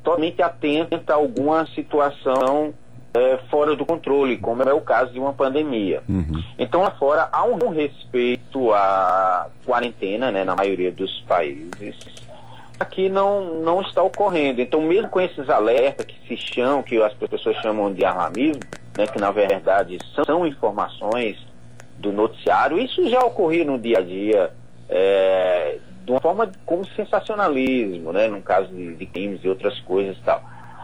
totalmente 0.08 0.42
atenta 0.42 1.12
a 1.12 1.18
alguma 1.18 1.66
situação 1.68 2.74
é, 3.14 3.38
fora 3.50 3.76
do 3.76 3.86
controle, 3.86 4.38
como 4.38 4.64
é 4.64 4.74
o 4.74 4.80
caso 4.80 5.12
de 5.12 5.20
uma 5.20 5.34
pandemia. 5.34 6.02
Uhum. 6.08 6.42
Então, 6.58 6.82
lá 6.82 6.92
fora, 6.92 7.28
há 7.30 7.44
um 7.44 7.70
respeito 7.70 8.72
à 8.72 9.50
quarentena, 9.66 10.32
né, 10.32 10.46
na 10.46 10.56
maioria 10.56 10.94
dos 10.94 11.20
países. 11.28 11.98
Aqui 12.80 13.10
não, 13.10 13.56
não 13.56 13.82
está 13.82 14.02
ocorrendo. 14.02 14.62
Então, 14.62 14.82
mesmo 14.82 15.10
com 15.10 15.20
esses 15.20 15.50
alertas 15.50 16.06
que 16.06 16.28
se 16.28 16.38
chamam, 16.38 16.82
que 16.84 17.02
as 17.02 17.14
pessoas 17.14 17.58
chamam 17.58 17.92
de 17.94 18.06
alarmismo, 18.06 18.62
né, 18.98 19.08
que 19.08 19.20
na 19.20 19.32
verdade 19.32 19.98
são, 20.26 20.48
informações 20.48 21.38
do 21.98 22.14
noticiário, 22.14 22.80
isso 22.80 23.10
já 23.10 23.20
ocorria 23.26 23.66
no 23.66 23.78
dia 23.78 23.98
a 23.98 24.02
dia, 24.02 24.52
é, 24.88 25.80
de 26.08 26.14
uma 26.14 26.22
forma 26.22 26.50
como 26.66 26.88
sensacionalismo, 26.88 28.14
né, 28.14 28.30
no 28.30 28.42
caso 28.42 28.70
de, 28.70 28.96
de 28.96 29.06
crimes 29.06 29.44
e 29.44 29.50
outras 29.50 29.78
coisas 29.82 30.16
e 30.18 30.22
tal. 30.22 30.42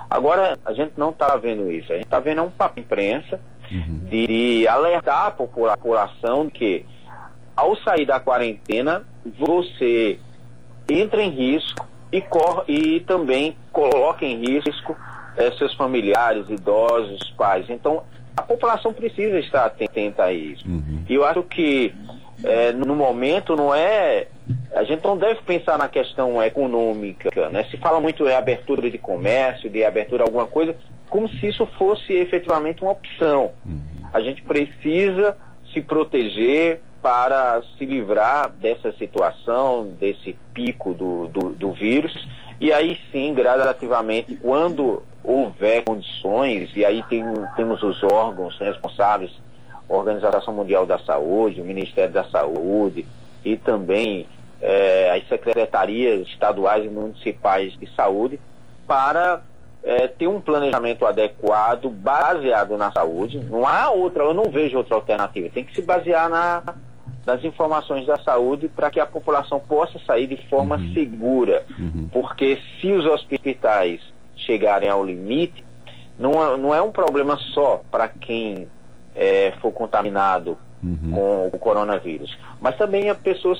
Agora, 0.09 0.59
a 0.65 0.73
gente 0.73 0.91
não 0.97 1.11
está 1.11 1.33
vendo 1.37 1.71
isso. 1.71 1.93
A 1.93 1.95
gente 1.95 2.05
está 2.05 2.19
vendo 2.19 2.43
um 2.43 2.49
papo 2.51 2.81
imprensa 2.81 3.39
uhum. 3.71 4.01
de 4.09 4.67
alertar 4.67 5.27
a 5.27 5.31
população 5.31 6.49
que, 6.49 6.85
ao 7.55 7.73
sair 7.77 8.05
da 8.05 8.19
quarentena, 8.19 9.05
você 9.39 10.19
entra 10.89 11.23
em 11.23 11.29
risco 11.29 11.87
e, 12.11 12.19
corre, 12.19 12.63
e 12.67 12.99
também 12.99 13.55
coloca 13.71 14.25
em 14.25 14.35
risco 14.35 14.93
é, 15.37 15.51
seus 15.51 15.73
familiares, 15.73 16.49
idosos, 16.49 17.33
pais. 17.37 17.69
Então, 17.69 18.03
a 18.35 18.41
população 18.41 18.91
precisa 18.91 19.39
estar 19.39 19.65
atenta 19.67 20.25
a 20.25 20.33
isso. 20.33 20.67
Uhum. 20.67 21.05
E 21.07 21.13
eu 21.13 21.23
acho 21.23 21.43
que, 21.43 21.95
é, 22.43 22.73
no 22.73 22.93
momento, 22.93 23.55
não 23.55 23.73
é 23.73 24.27
a 24.73 24.83
gente 24.83 25.03
não 25.03 25.17
deve 25.17 25.41
pensar 25.41 25.77
na 25.77 25.87
questão 25.87 26.41
econômica, 26.43 27.49
né? 27.49 27.63
Se 27.65 27.77
fala 27.77 27.99
muito 27.99 28.23
de 28.25 28.33
abertura 28.33 28.89
de 28.89 28.97
comércio, 28.97 29.69
de 29.69 29.83
abertura 29.83 30.23
de 30.23 30.29
alguma 30.29 30.47
coisa, 30.47 30.75
como 31.09 31.29
se 31.29 31.47
isso 31.47 31.65
fosse 31.77 32.13
efetivamente 32.13 32.81
uma 32.81 32.91
opção. 32.91 33.51
Uhum. 33.65 33.79
A 34.11 34.19
gente 34.19 34.41
precisa 34.41 35.37
se 35.71 35.81
proteger 35.81 36.81
para 37.01 37.61
se 37.77 37.85
livrar 37.85 38.49
dessa 38.49 38.91
situação, 38.93 39.87
desse 39.99 40.35
pico 40.53 40.93
do, 40.93 41.27
do, 41.27 41.49
do 41.49 41.71
vírus, 41.71 42.13
e 42.59 42.71
aí 42.71 42.97
sim, 43.11 43.33
gradativamente, 43.33 44.35
quando 44.37 45.03
houver 45.23 45.83
condições, 45.83 46.71
e 46.75 46.85
aí 46.85 47.03
tem, 47.03 47.23
temos 47.55 47.83
os 47.83 48.01
órgãos 48.03 48.57
responsáveis, 48.57 49.31
a 49.89 49.93
Organização 49.93 50.53
Mundial 50.53 50.85
da 50.85 50.97
Saúde, 50.99 51.61
o 51.61 51.65
Ministério 51.65 52.13
da 52.13 52.23
Saúde, 52.25 53.05
e 53.43 53.57
também 53.57 54.27
é, 54.61 55.11
as 55.17 55.27
secretarias 55.27 56.27
estaduais 56.27 56.85
e 56.85 56.87
municipais 56.87 57.73
de 57.77 57.87
saúde 57.95 58.39
para 58.87 59.41
é, 59.83 60.07
ter 60.07 60.27
um 60.27 60.39
planejamento 60.39 61.05
adequado, 61.05 61.89
baseado 61.89 62.77
na 62.77 62.91
saúde. 62.91 63.39
Não 63.39 63.67
há 63.67 63.89
outra, 63.89 64.23
eu 64.23 64.33
não 64.33 64.45
vejo 64.45 64.77
outra 64.77 64.95
alternativa. 64.95 65.49
Tem 65.49 65.65
que 65.65 65.75
se 65.75 65.81
basear 65.81 66.29
na, 66.29 66.63
nas 67.25 67.43
informações 67.43 68.05
da 68.05 68.17
saúde 68.19 68.69
para 68.69 68.89
que 68.89 68.99
a 68.99 69.05
população 69.05 69.59
possa 69.59 69.99
sair 69.99 70.27
de 70.27 70.37
forma 70.47 70.77
uhum. 70.77 70.93
segura. 70.93 71.65
Uhum. 71.77 72.09
Porque 72.11 72.59
se 72.79 72.91
os 72.91 73.05
hospitais 73.05 74.01
chegarem 74.35 74.89
ao 74.89 75.05
limite, 75.05 75.63
não, 76.17 76.57
não 76.57 76.73
é 76.73 76.81
um 76.81 76.91
problema 76.91 77.37
só 77.53 77.81
para 77.91 78.07
quem 78.07 78.67
é, 79.15 79.53
for 79.61 79.71
contaminado 79.71 80.57
uhum. 80.83 81.11
com 81.11 81.47
o 81.53 81.59
coronavírus, 81.59 82.37
mas 82.61 82.77
também 82.77 83.09
a 83.09 83.15
pessoas, 83.15 83.59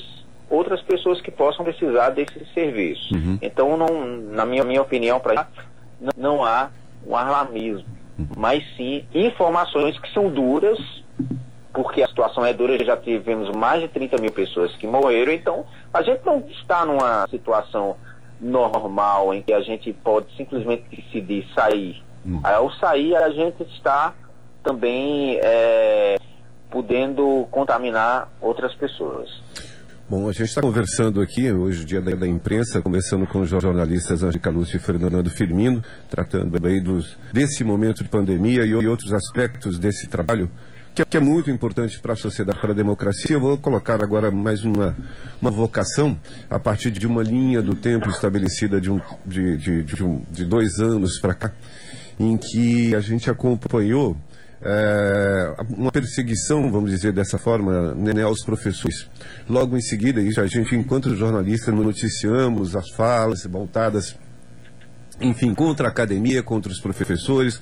outras 0.50 0.82
pessoas 0.82 1.22
que 1.22 1.32
possam 1.32 1.64
precisar 1.64 2.10
desse 2.10 2.46
serviço. 2.54 3.14
Uhum. 3.14 3.38
Então, 3.42 3.78
não, 3.78 4.06
na 4.32 4.46
minha, 4.46 4.64
minha 4.64 4.82
opinião, 4.82 5.20
para 5.20 5.48
não 6.18 6.44
há 6.44 6.70
um 7.06 7.16
alarmismo, 7.16 7.88
uhum. 8.20 8.28
mas 8.36 8.64
sim 8.76 9.06
informações 9.14 9.98
que 10.00 10.12
são 10.14 10.30
duras, 10.30 10.80
porque 11.74 12.04
a 12.04 12.08
situação 12.08 12.46
é 12.46 12.54
dura, 12.54 12.84
já 12.84 12.96
tivemos 12.96 13.50
mais 13.56 13.82
de 13.82 13.88
30 13.88 14.22
mil 14.22 14.32
pessoas 14.32 14.76
que 14.76 14.86
morreram, 14.86 15.34
então 15.34 15.66
a 15.94 16.02
gente 16.02 16.24
não 16.26 16.44
está 16.50 16.86
numa 16.86 17.28
situação 17.30 17.96
normal 18.40 19.34
em 19.34 19.42
que 19.42 19.54
a 19.54 19.62
gente 19.62 19.92
pode 19.94 20.28
simplesmente 20.36 20.84
decidir 20.90 21.48
sair. 21.56 22.04
Uhum. 22.26 22.42
Ao 22.44 22.72
sair, 22.74 23.16
a 23.16 23.30
gente 23.30 23.64
está 23.64 24.14
também 24.64 25.40
é, 25.42 26.18
podendo 26.74 27.48
contaminar 27.52 28.28
outras 28.42 28.74
pessoas. 28.74 29.30
Bom, 30.10 30.28
a 30.28 30.32
gente 30.32 30.50
está 30.50 30.60
conversando 30.60 31.22
aqui, 31.22 31.52
hoje, 31.52 31.86
dia 31.86 32.02
da, 32.02 32.28
imprensa, 32.28 32.82
começando 32.82 33.28
com 33.28 33.42
os 33.42 33.50
jornalistas 33.50 34.24
Angélica 34.24 34.50
Lúcia 34.50 34.78
e 34.78 34.80
Fernando 34.80 35.30
Firmino, 35.30 35.84
tratando 36.10 36.58
aí 36.66 36.82
dos, 36.82 37.16
desse 37.32 37.64
momento 37.64 38.04
de 38.04 38.10
pandemia 38.10 38.66
e, 38.66 38.70
e 38.70 38.88
outros 38.88 39.14
aspectos 39.14 39.78
desse 39.78 40.08
trabalho, 40.08 40.50
que, 40.96 41.06
que 41.06 41.16
é 41.16 41.20
muito 41.20 41.52
importante 41.52 42.00
para 42.00 42.14
a 42.14 42.16
sociedade, 42.16 42.60
para 42.60 42.72
a 42.72 42.76
democracia. 42.76 43.36
Eu 43.36 43.40
vou 43.40 43.56
colocar 43.56 44.04
agora 44.04 44.32
mais 44.32 44.64
uma, 44.64 44.96
uma 45.40 45.52
vocação, 45.52 46.20
a 46.50 46.60
partir 46.60 46.90
de 46.90 47.06
uma 47.06 47.22
linha 47.22 47.62
do 47.62 47.76
tempo 47.76 48.10
estabelecida 48.10 48.82
de, 48.82 48.92
um, 48.92 49.00
de, 49.24 49.58
de, 49.58 49.84
de, 49.84 50.04
um, 50.04 50.24
de 50.32 50.44
dois 50.44 50.80
anos 50.80 51.20
para 51.20 51.36
cá, 51.36 51.52
em 52.20 52.36
que 52.36 52.96
a 52.96 53.00
gente 53.00 53.30
acompanhou 53.30 54.18
é, 54.66 55.56
uma 55.78 55.92
perseguição, 55.92 56.72
vamos 56.72 56.90
dizer 56.90 57.12
dessa 57.12 57.38
forma, 57.38 57.94
né, 57.94 58.24
aos 58.24 58.44
professores. 58.44 59.08
Logo 59.50 59.76
em 59.76 59.82
seguida, 59.82 60.22
isso 60.22 60.40
a 60.40 60.48
gente, 60.48 60.74
enquanto 60.76 61.16
jornalista, 61.16 61.72
noticiamos 61.72 62.76
as 62.76 62.90
falas 62.92 63.46
voltadas, 63.46 64.16
enfim, 65.20 65.54
contra 65.54 65.88
a 65.88 65.92
academia, 65.92 66.42
contra 66.42 66.72
os 66.72 66.80
professores. 66.80 67.62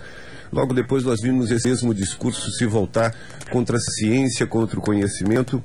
Logo 0.52 0.74
depois 0.74 1.04
nós 1.04 1.22
vimos 1.22 1.50
esse 1.50 1.68
mesmo 1.68 1.94
discurso 1.94 2.52
se 2.52 2.66
voltar 2.66 3.16
contra 3.52 3.78
a 3.78 3.80
ciência, 3.80 4.46
contra 4.46 4.78
o 4.78 4.82
conhecimento. 4.82 5.64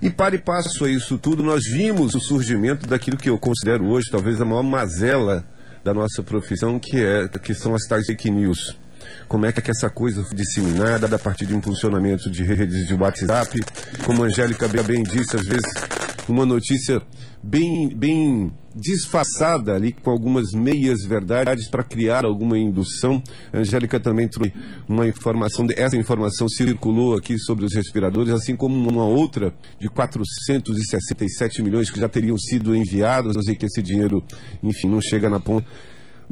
E 0.00 0.10
para 0.10 0.34
e 0.34 0.38
passo 0.38 0.84
a 0.84 0.90
isso 0.90 1.16
tudo, 1.16 1.44
nós 1.44 1.62
vimos 1.64 2.14
o 2.14 2.20
surgimento 2.20 2.88
daquilo 2.88 3.16
que 3.16 3.30
eu 3.30 3.38
considero 3.38 3.86
hoje 3.86 4.10
talvez 4.10 4.40
a 4.40 4.44
maior 4.44 4.64
mazela 4.64 5.44
da 5.84 5.94
nossa 5.94 6.22
profissão, 6.22 6.78
que, 6.78 6.96
é, 6.96 7.28
que 7.28 7.54
são 7.54 7.74
as 7.74 7.82
tais 7.82 8.06
fake 8.06 8.30
news 8.30 8.81
como 9.28 9.46
é 9.46 9.52
que 9.52 9.70
essa 9.70 9.88
coisa 9.88 10.24
foi 10.24 10.36
disseminada 10.36 11.14
a 11.14 11.18
partir 11.18 11.46
de 11.46 11.54
um 11.54 11.62
funcionamento 11.62 12.30
de 12.30 12.42
redes 12.42 12.86
de 12.86 12.94
WhatsApp. 12.94 13.60
Como 14.04 14.22
a 14.22 14.26
Angélica 14.26 14.68
bem 14.68 15.02
disse, 15.02 15.36
às 15.36 15.46
vezes 15.46 15.72
uma 16.28 16.46
notícia 16.46 17.02
bem, 17.42 17.88
bem 17.88 18.52
disfarçada 18.74 19.74
ali 19.74 19.92
com 19.92 20.10
algumas 20.10 20.52
meias 20.52 21.04
verdades 21.04 21.68
para 21.68 21.82
criar 21.82 22.24
alguma 22.24 22.58
indução. 22.58 23.22
A 23.52 23.58
Angélica 23.58 23.98
também 23.98 24.28
trouxe 24.28 24.52
uma 24.88 25.06
informação, 25.06 25.66
essa 25.76 25.96
informação 25.96 26.48
circulou 26.48 27.16
aqui 27.16 27.38
sobre 27.38 27.64
os 27.64 27.74
respiradores, 27.74 28.32
assim 28.32 28.56
como 28.56 28.74
uma 28.88 29.04
outra 29.04 29.52
de 29.78 29.88
467 29.88 31.62
milhões 31.62 31.90
que 31.90 32.00
já 32.00 32.08
teriam 32.08 32.38
sido 32.38 32.74
enviados, 32.74 33.36
sei 33.44 33.54
que 33.54 33.66
esse 33.66 33.82
dinheiro, 33.82 34.22
enfim, 34.62 34.88
não 34.88 35.00
chega 35.00 35.28
na 35.28 35.40
ponta. 35.40 35.66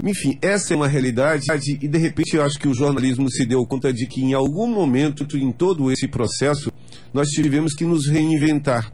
Enfim, 0.02 0.38
essa 0.40 0.72
é 0.72 0.76
uma 0.76 0.88
realidade 0.88 1.44
e 1.80 1.86
de 1.86 1.98
repente 1.98 2.34
eu 2.34 2.42
acho 2.42 2.58
que 2.58 2.68
o 2.68 2.74
jornalismo 2.74 3.30
se 3.30 3.44
deu 3.44 3.66
conta 3.66 3.92
de 3.92 4.06
que 4.06 4.22
em 4.22 4.32
algum 4.32 4.66
momento, 4.66 5.26
em 5.36 5.52
todo 5.52 5.90
esse 5.90 6.08
processo, 6.08 6.72
nós 7.12 7.28
tivemos 7.28 7.74
que 7.74 7.84
nos 7.84 8.06
reinventar. 8.06 8.90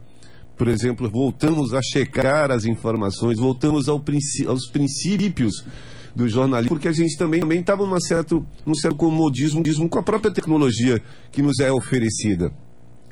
Por 0.57 0.67
exemplo, 0.67 1.09
voltamos 1.09 1.73
a 1.73 1.81
checar 1.81 2.51
as 2.51 2.65
informações, 2.65 3.37
voltamos 3.37 3.87
ao 3.87 4.03
aos 4.47 4.69
princípios 4.69 5.63
do 6.15 6.27
jornalismo, 6.27 6.69
porque 6.69 6.87
a 6.87 6.91
gente 6.91 7.15
também 7.15 7.41
estava 7.59 7.85
num 7.85 7.99
certo, 8.01 8.45
num 8.65 8.73
certo 8.73 8.97
comodismo 8.97 9.63
com 9.87 9.99
a 9.99 10.03
própria 10.03 10.33
tecnologia 10.33 11.01
que 11.31 11.43
nos 11.43 11.59
é 11.59 11.71
oferecida. 11.71 12.51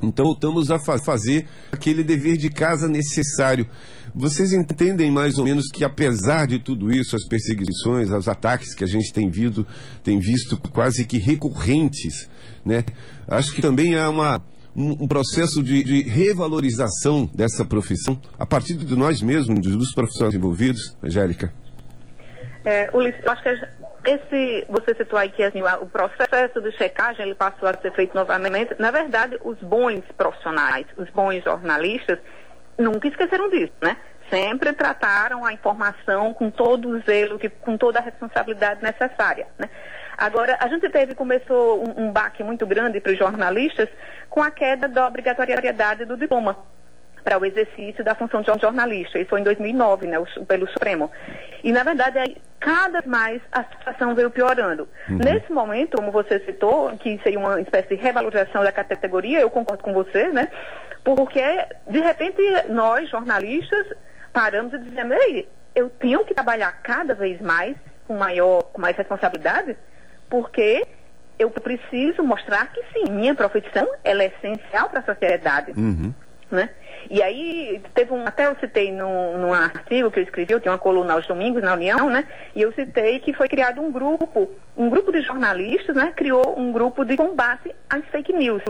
Então 0.01 0.25
voltamos 0.25 0.69
a 0.71 0.79
fa 0.79 0.97
fazer 0.97 1.47
aquele 1.71 2.03
dever 2.03 2.35
de 2.37 2.49
casa 2.49 2.87
necessário. 2.87 3.67
Vocês 4.17 4.53
entendem 4.53 5.11
mais 5.11 5.37
ou 5.37 5.43
menos 5.43 5.69
que 5.69 5.83
apesar 5.83 6.47
de 6.47 6.57
tudo 6.57 6.89
isso, 6.89 7.17
as 7.17 7.27
perseguições, 7.27 8.09
os 8.09 8.29
ataques 8.29 8.73
que 8.73 8.85
a 8.85 8.87
gente 8.87 9.11
tem 9.11 9.29
visto, 9.29 9.67
tem 10.01 10.19
visto 10.19 10.57
quase 10.71 11.05
que 11.05 11.17
recorrentes, 11.17 12.29
né? 12.65 12.85
Acho 13.27 13.53
que 13.53 13.61
também 13.61 13.97
há 13.97 14.09
uma, 14.09 14.41
um, 14.73 15.03
um 15.03 15.07
processo 15.07 15.61
de, 15.61 15.83
de, 15.83 16.01
revalorização 16.03 17.29
dessa 17.35 17.65
profissão 17.65 18.17
a 18.39 18.45
partir 18.45 18.75
de 18.75 18.95
nós 18.95 19.21
mesmos, 19.21 19.59
dos 19.59 19.93
profissionais 19.93 20.33
envolvidos, 20.33 20.95
Angélica. 21.03 21.51
É, 22.63 22.89
Ulisses, 22.93 23.21
eu 23.21 23.31
acho 23.33 23.43
que 23.43 23.49
esse, 24.05 24.65
você 24.69 24.95
citou 24.95 25.19
aí 25.19 25.29
que 25.29 25.43
assim, 25.43 25.61
o 25.81 25.85
processo 25.87 26.61
de 26.61 26.71
checagem 26.77 27.25
ele 27.25 27.35
passou 27.35 27.67
a 27.67 27.73
ser 27.73 27.91
feito 27.91 28.15
novamente. 28.15 28.75
Na 28.79 28.91
verdade, 28.91 29.37
os 29.43 29.59
bons 29.59 30.03
profissionais, 30.17 30.85
os 30.97 31.09
bons 31.09 31.43
jornalistas, 31.43 32.17
nunca 32.77 33.07
esqueceram 33.07 33.49
disso, 33.49 33.73
né? 33.81 33.97
Sempre 34.29 34.73
trataram 34.73 35.45
a 35.45 35.53
informação 35.53 36.33
com 36.33 36.49
todo 36.49 36.89
o 36.89 36.99
zelo, 37.01 37.39
com 37.61 37.77
toda 37.77 37.99
a 37.99 38.01
responsabilidade 38.01 38.81
necessária, 38.81 39.47
né? 39.57 39.69
Agora, 40.17 40.57
a 40.61 40.67
gente 40.67 40.89
teve, 40.89 41.13
começou 41.13 41.83
um, 41.83 42.05
um 42.05 42.11
baque 42.11 42.43
muito 42.43 42.65
grande 42.65 43.01
para 43.01 43.11
os 43.11 43.17
jornalistas 43.17 43.89
com 44.29 44.41
a 44.41 44.49
queda 44.49 44.87
da 44.87 45.07
obrigatoriedade 45.07 46.05
do 46.05 46.15
diploma 46.15 46.57
para 47.25 47.39
o 47.39 47.45
exercício 47.45 48.03
da 48.03 48.13
função 48.13 48.41
de 48.41 48.61
jornalista. 48.61 49.17
Isso 49.17 49.31
foi 49.31 49.41
em 49.41 49.43
2009, 49.43 50.05
né, 50.05 50.17
pelo 50.47 50.67
Supremo. 50.69 51.11
E, 51.63 51.71
na 51.71 51.83
verdade, 51.83 52.19
aí, 52.19 52.37
cada 52.59 53.01
vez 53.01 53.05
mais 53.05 53.41
a 53.51 53.63
situação 53.63 54.13
veio 54.13 54.29
piorando. 54.29 54.87
Uhum. 55.09 55.17
Nesse 55.17 55.51
momento, 55.51 55.97
como 55.97 56.11
você 56.11 56.39
citou, 56.41 56.95
que 56.97 57.19
seria 57.23 57.39
uma 57.39 57.59
espécie 57.59 57.89
de 57.89 57.95
revalorização 57.95 58.63
da 58.63 58.71
categoria, 58.71 59.39
eu 59.41 59.49
concordo 59.49 59.83
com 59.83 59.91
você, 59.91 60.27
né? 60.27 60.49
Porque, 61.05 61.43
de 61.87 61.99
repente, 61.99 62.41
nós, 62.67 63.07
jornalistas, 63.07 63.85
paramos 64.33 64.73
e 64.73 64.79
dizemos, 64.79 65.15
ei, 65.15 65.47
eu 65.75 65.87
tenho 65.87 66.25
que 66.25 66.33
trabalhar 66.33 66.71
cada 66.81 67.13
vez 67.13 67.39
mais, 67.39 67.77
com 68.07 68.17
maior, 68.17 68.63
com 68.63 68.81
mais 68.81 68.97
responsabilidade, 68.97 69.77
porque 70.27 70.83
eu 71.37 71.51
preciso 71.51 72.23
mostrar 72.23 72.71
que 72.71 72.81
sim, 72.91 73.11
minha 73.11 73.35
profissão 73.35 73.87
ela 74.03 74.23
é 74.23 74.33
essencial 74.35 74.89
para 74.89 75.01
a 75.01 75.03
sociedade. 75.03 75.73
Uhum. 75.77 76.11
Né? 76.49 76.69
E 77.09 77.21
aí, 77.21 77.81
teve 77.93 78.11
um, 78.11 78.25
até 78.25 78.47
eu 78.47 78.55
citei 78.59 78.91
num, 78.91 79.37
num 79.37 79.53
artigo 79.53 80.09
que 80.09 80.19
eu 80.19 80.23
escrevi, 80.23 80.53
eu 80.53 80.59
tenho 80.59 80.73
uma 80.73 80.79
coluna 80.79 81.13
aos 81.13 81.27
domingos 81.27 81.61
na 81.61 81.73
União, 81.73 82.09
né? 82.09 82.27
E 82.55 82.61
eu 82.63 82.71
citei 82.73 83.19
que 83.19 83.33
foi 83.33 83.47
criado 83.47 83.79
um 83.79 83.91
grupo, 83.91 84.49
um 84.75 84.89
grupo 84.89 85.11
de 85.11 85.21
jornalistas, 85.21 85.95
né? 85.95 86.13
Criou 86.15 86.57
um 86.57 86.71
grupo 86.71 87.05
de 87.05 87.15
combate 87.15 87.75
às 87.89 88.03
fake 88.05 88.33
news. 88.33 88.63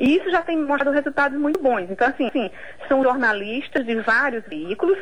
E 0.00 0.16
isso 0.16 0.30
já 0.30 0.40
tem 0.40 0.56
mostrado 0.56 0.90
resultados 0.90 1.38
muito 1.38 1.60
bons. 1.62 1.86
Então, 1.90 2.08
assim, 2.08 2.28
assim 2.28 2.50
são 2.88 3.02
jornalistas 3.02 3.84
de 3.84 3.94
vários 4.00 4.42
veículos, 4.46 4.98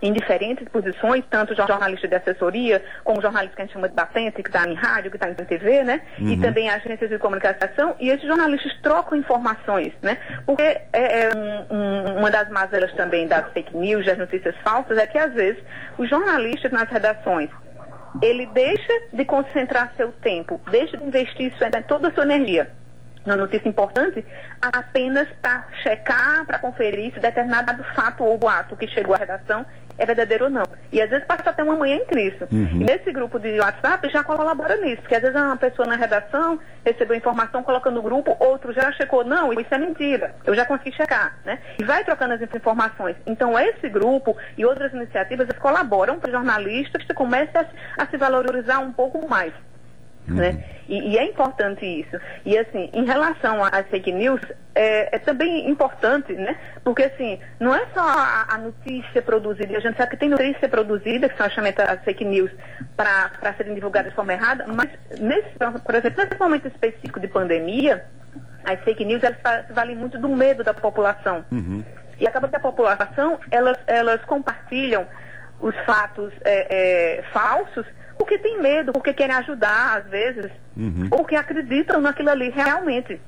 em 0.00 0.12
diferentes 0.12 0.68
posições, 0.68 1.24
tanto 1.28 1.54
jornalista 1.54 2.06
de 2.06 2.14
assessoria, 2.14 2.84
como 3.02 3.20
jornalista 3.20 3.56
que 3.56 3.62
a 3.62 3.64
gente 3.64 3.74
chama 3.74 3.88
de 3.88 3.94
batente, 3.94 4.42
que 4.42 4.48
está 4.48 4.68
em 4.68 4.74
rádio, 4.74 5.10
que 5.10 5.16
está 5.16 5.28
em 5.28 5.34
TV, 5.34 5.82
né? 5.82 6.02
Uhum. 6.20 6.32
E 6.32 6.40
também 6.40 6.68
agências 6.68 7.10
de 7.10 7.18
comunicação. 7.18 7.96
E 7.98 8.08
esses 8.08 8.26
jornalistas 8.26 8.72
trocam 8.80 9.18
informações, 9.18 9.92
né? 10.02 10.18
Porque 10.46 10.62
é, 10.62 10.82
é 10.92 11.30
um, 11.34 11.74
um, 11.76 12.18
uma 12.18 12.30
das 12.30 12.48
mazelas 12.48 12.92
também 12.94 13.26
das 13.26 13.52
fake 13.52 13.76
news, 13.76 14.06
das 14.06 14.18
notícias 14.18 14.54
falsas, 14.62 14.98
é 14.98 15.06
que 15.06 15.18
às 15.18 15.32
vezes 15.32 15.62
os 15.96 16.08
jornalistas 16.08 16.70
nas 16.70 16.88
redações 16.88 17.50
ele 18.22 18.46
deixa 18.46 18.92
de 19.12 19.24
concentrar 19.24 19.92
seu 19.96 20.10
tempo, 20.12 20.60
deixa 20.70 20.96
de 20.96 21.04
investir 21.04 21.52
toda 21.86 22.08
a 22.08 22.12
sua 22.12 22.24
energia 22.24 22.77
uma 23.32 23.36
notícia 23.36 23.68
importante, 23.68 24.24
apenas 24.60 25.28
para 25.40 25.66
checar, 25.82 26.44
para 26.46 26.58
conferir 26.58 27.12
se 27.14 27.20
determinado 27.20 27.82
fato 27.94 28.24
ou 28.24 28.38
boato 28.38 28.76
que 28.76 28.88
chegou 28.88 29.14
à 29.14 29.18
redação 29.18 29.64
é 29.98 30.06
verdadeiro 30.06 30.44
ou 30.44 30.50
não. 30.50 30.62
E 30.92 31.02
às 31.02 31.10
vezes 31.10 31.26
passa 31.26 31.50
até 31.50 31.62
uma 31.62 31.76
manhã 31.76 31.96
em 31.96 32.06
Cristo. 32.06 32.46
Uhum. 32.52 32.80
E 32.80 32.84
nesse 32.84 33.10
grupo 33.12 33.38
de 33.38 33.58
WhatsApp 33.58 34.08
já 34.10 34.22
colabora 34.22 34.76
nisso, 34.76 35.02
porque 35.02 35.16
às 35.16 35.20
vezes 35.20 35.36
uma 35.36 35.56
pessoa 35.56 35.86
na 35.86 35.96
redação 35.96 36.58
recebeu 36.84 37.16
informação, 37.16 37.62
coloca 37.62 37.90
no 37.90 38.00
grupo, 38.00 38.36
outro 38.38 38.72
já 38.72 38.92
checou, 38.92 39.24
não, 39.24 39.52
isso 39.52 39.74
é 39.74 39.78
mentira, 39.78 40.34
eu 40.44 40.54
já 40.54 40.64
consegui 40.64 40.96
checar, 40.96 41.36
né? 41.44 41.58
E 41.78 41.84
vai 41.84 42.04
trocando 42.04 42.34
as 42.34 42.40
informações. 42.40 43.16
Então 43.26 43.58
esse 43.58 43.88
grupo 43.88 44.36
e 44.56 44.64
outras 44.64 44.92
iniciativas 44.92 45.48
colaboram 45.58 46.18
para 46.20 46.30
jornalistas 46.30 47.02
que 47.02 47.12
comecem 47.12 47.60
a, 47.60 48.02
a 48.02 48.06
se 48.06 48.16
valorizar 48.16 48.78
um 48.78 48.92
pouco 48.92 49.28
mais. 49.28 49.52
Né? 50.34 50.50
Uhum. 50.50 50.62
E, 50.88 51.12
e, 51.12 51.18
é 51.18 51.24
importante 51.24 51.84
isso. 51.84 52.18
E 52.44 52.56
assim, 52.56 52.90
em 52.92 53.04
relação 53.04 53.62
às 53.64 53.86
fake 53.88 54.10
news, 54.12 54.40
é, 54.74 55.16
é, 55.16 55.18
também 55.18 55.68
importante, 55.68 56.32
né? 56.32 56.56
Porque 56.82 57.02
assim, 57.02 57.38
não 57.60 57.74
é 57.74 57.86
só 57.92 58.00
a, 58.00 58.46
a, 58.48 58.58
notícia 58.58 59.20
produzida, 59.20 59.76
a 59.76 59.80
gente 59.80 59.96
sabe 59.96 60.10
que 60.10 60.16
tem 60.16 60.28
notícia 60.28 60.68
produzida, 60.68 61.28
que 61.28 61.36
são 61.36 61.50
chamadas 61.50 62.02
fake 62.04 62.24
news, 62.24 62.50
para 62.96 63.54
serem 63.56 63.74
divulgadas 63.74 64.10
de 64.10 64.16
forma 64.16 64.32
errada, 64.32 64.66
mas 64.66 64.88
nesse, 65.20 65.48
por 65.84 65.94
exemplo, 65.94 66.24
nesse 66.24 66.38
momento 66.38 66.68
específico 66.68 67.20
de 67.20 67.28
pandemia, 67.28 68.04
as 68.64 68.80
fake 68.80 69.04
news 69.04 69.22
elas 69.22 69.66
valem 69.70 69.96
muito 69.96 70.18
do 70.18 70.28
medo 70.28 70.62
da 70.62 70.74
população. 70.74 71.44
Uhum. 71.50 71.84
E 72.20 72.26
acaba 72.26 72.48
que 72.48 72.56
a 72.56 72.60
população, 72.60 73.38
elas, 73.50 73.78
elas 73.86 74.22
compartilham 74.24 75.06
os 75.60 75.74
fatos 75.84 76.32
é, 76.44 77.18
é, 77.18 77.22
falsos 77.32 77.86
porque 78.18 78.36
tem 78.38 78.60
medo, 78.60 78.92
porque 78.92 79.14
querem 79.14 79.36
ajudar, 79.36 79.98
às 79.98 80.10
vezes, 80.10 80.50
uhum. 80.76 81.08
ou 81.10 81.24
que 81.24 81.36
acreditam 81.36 82.00
naquilo 82.00 82.30
ali 82.30 82.50
realmente. 82.50 83.20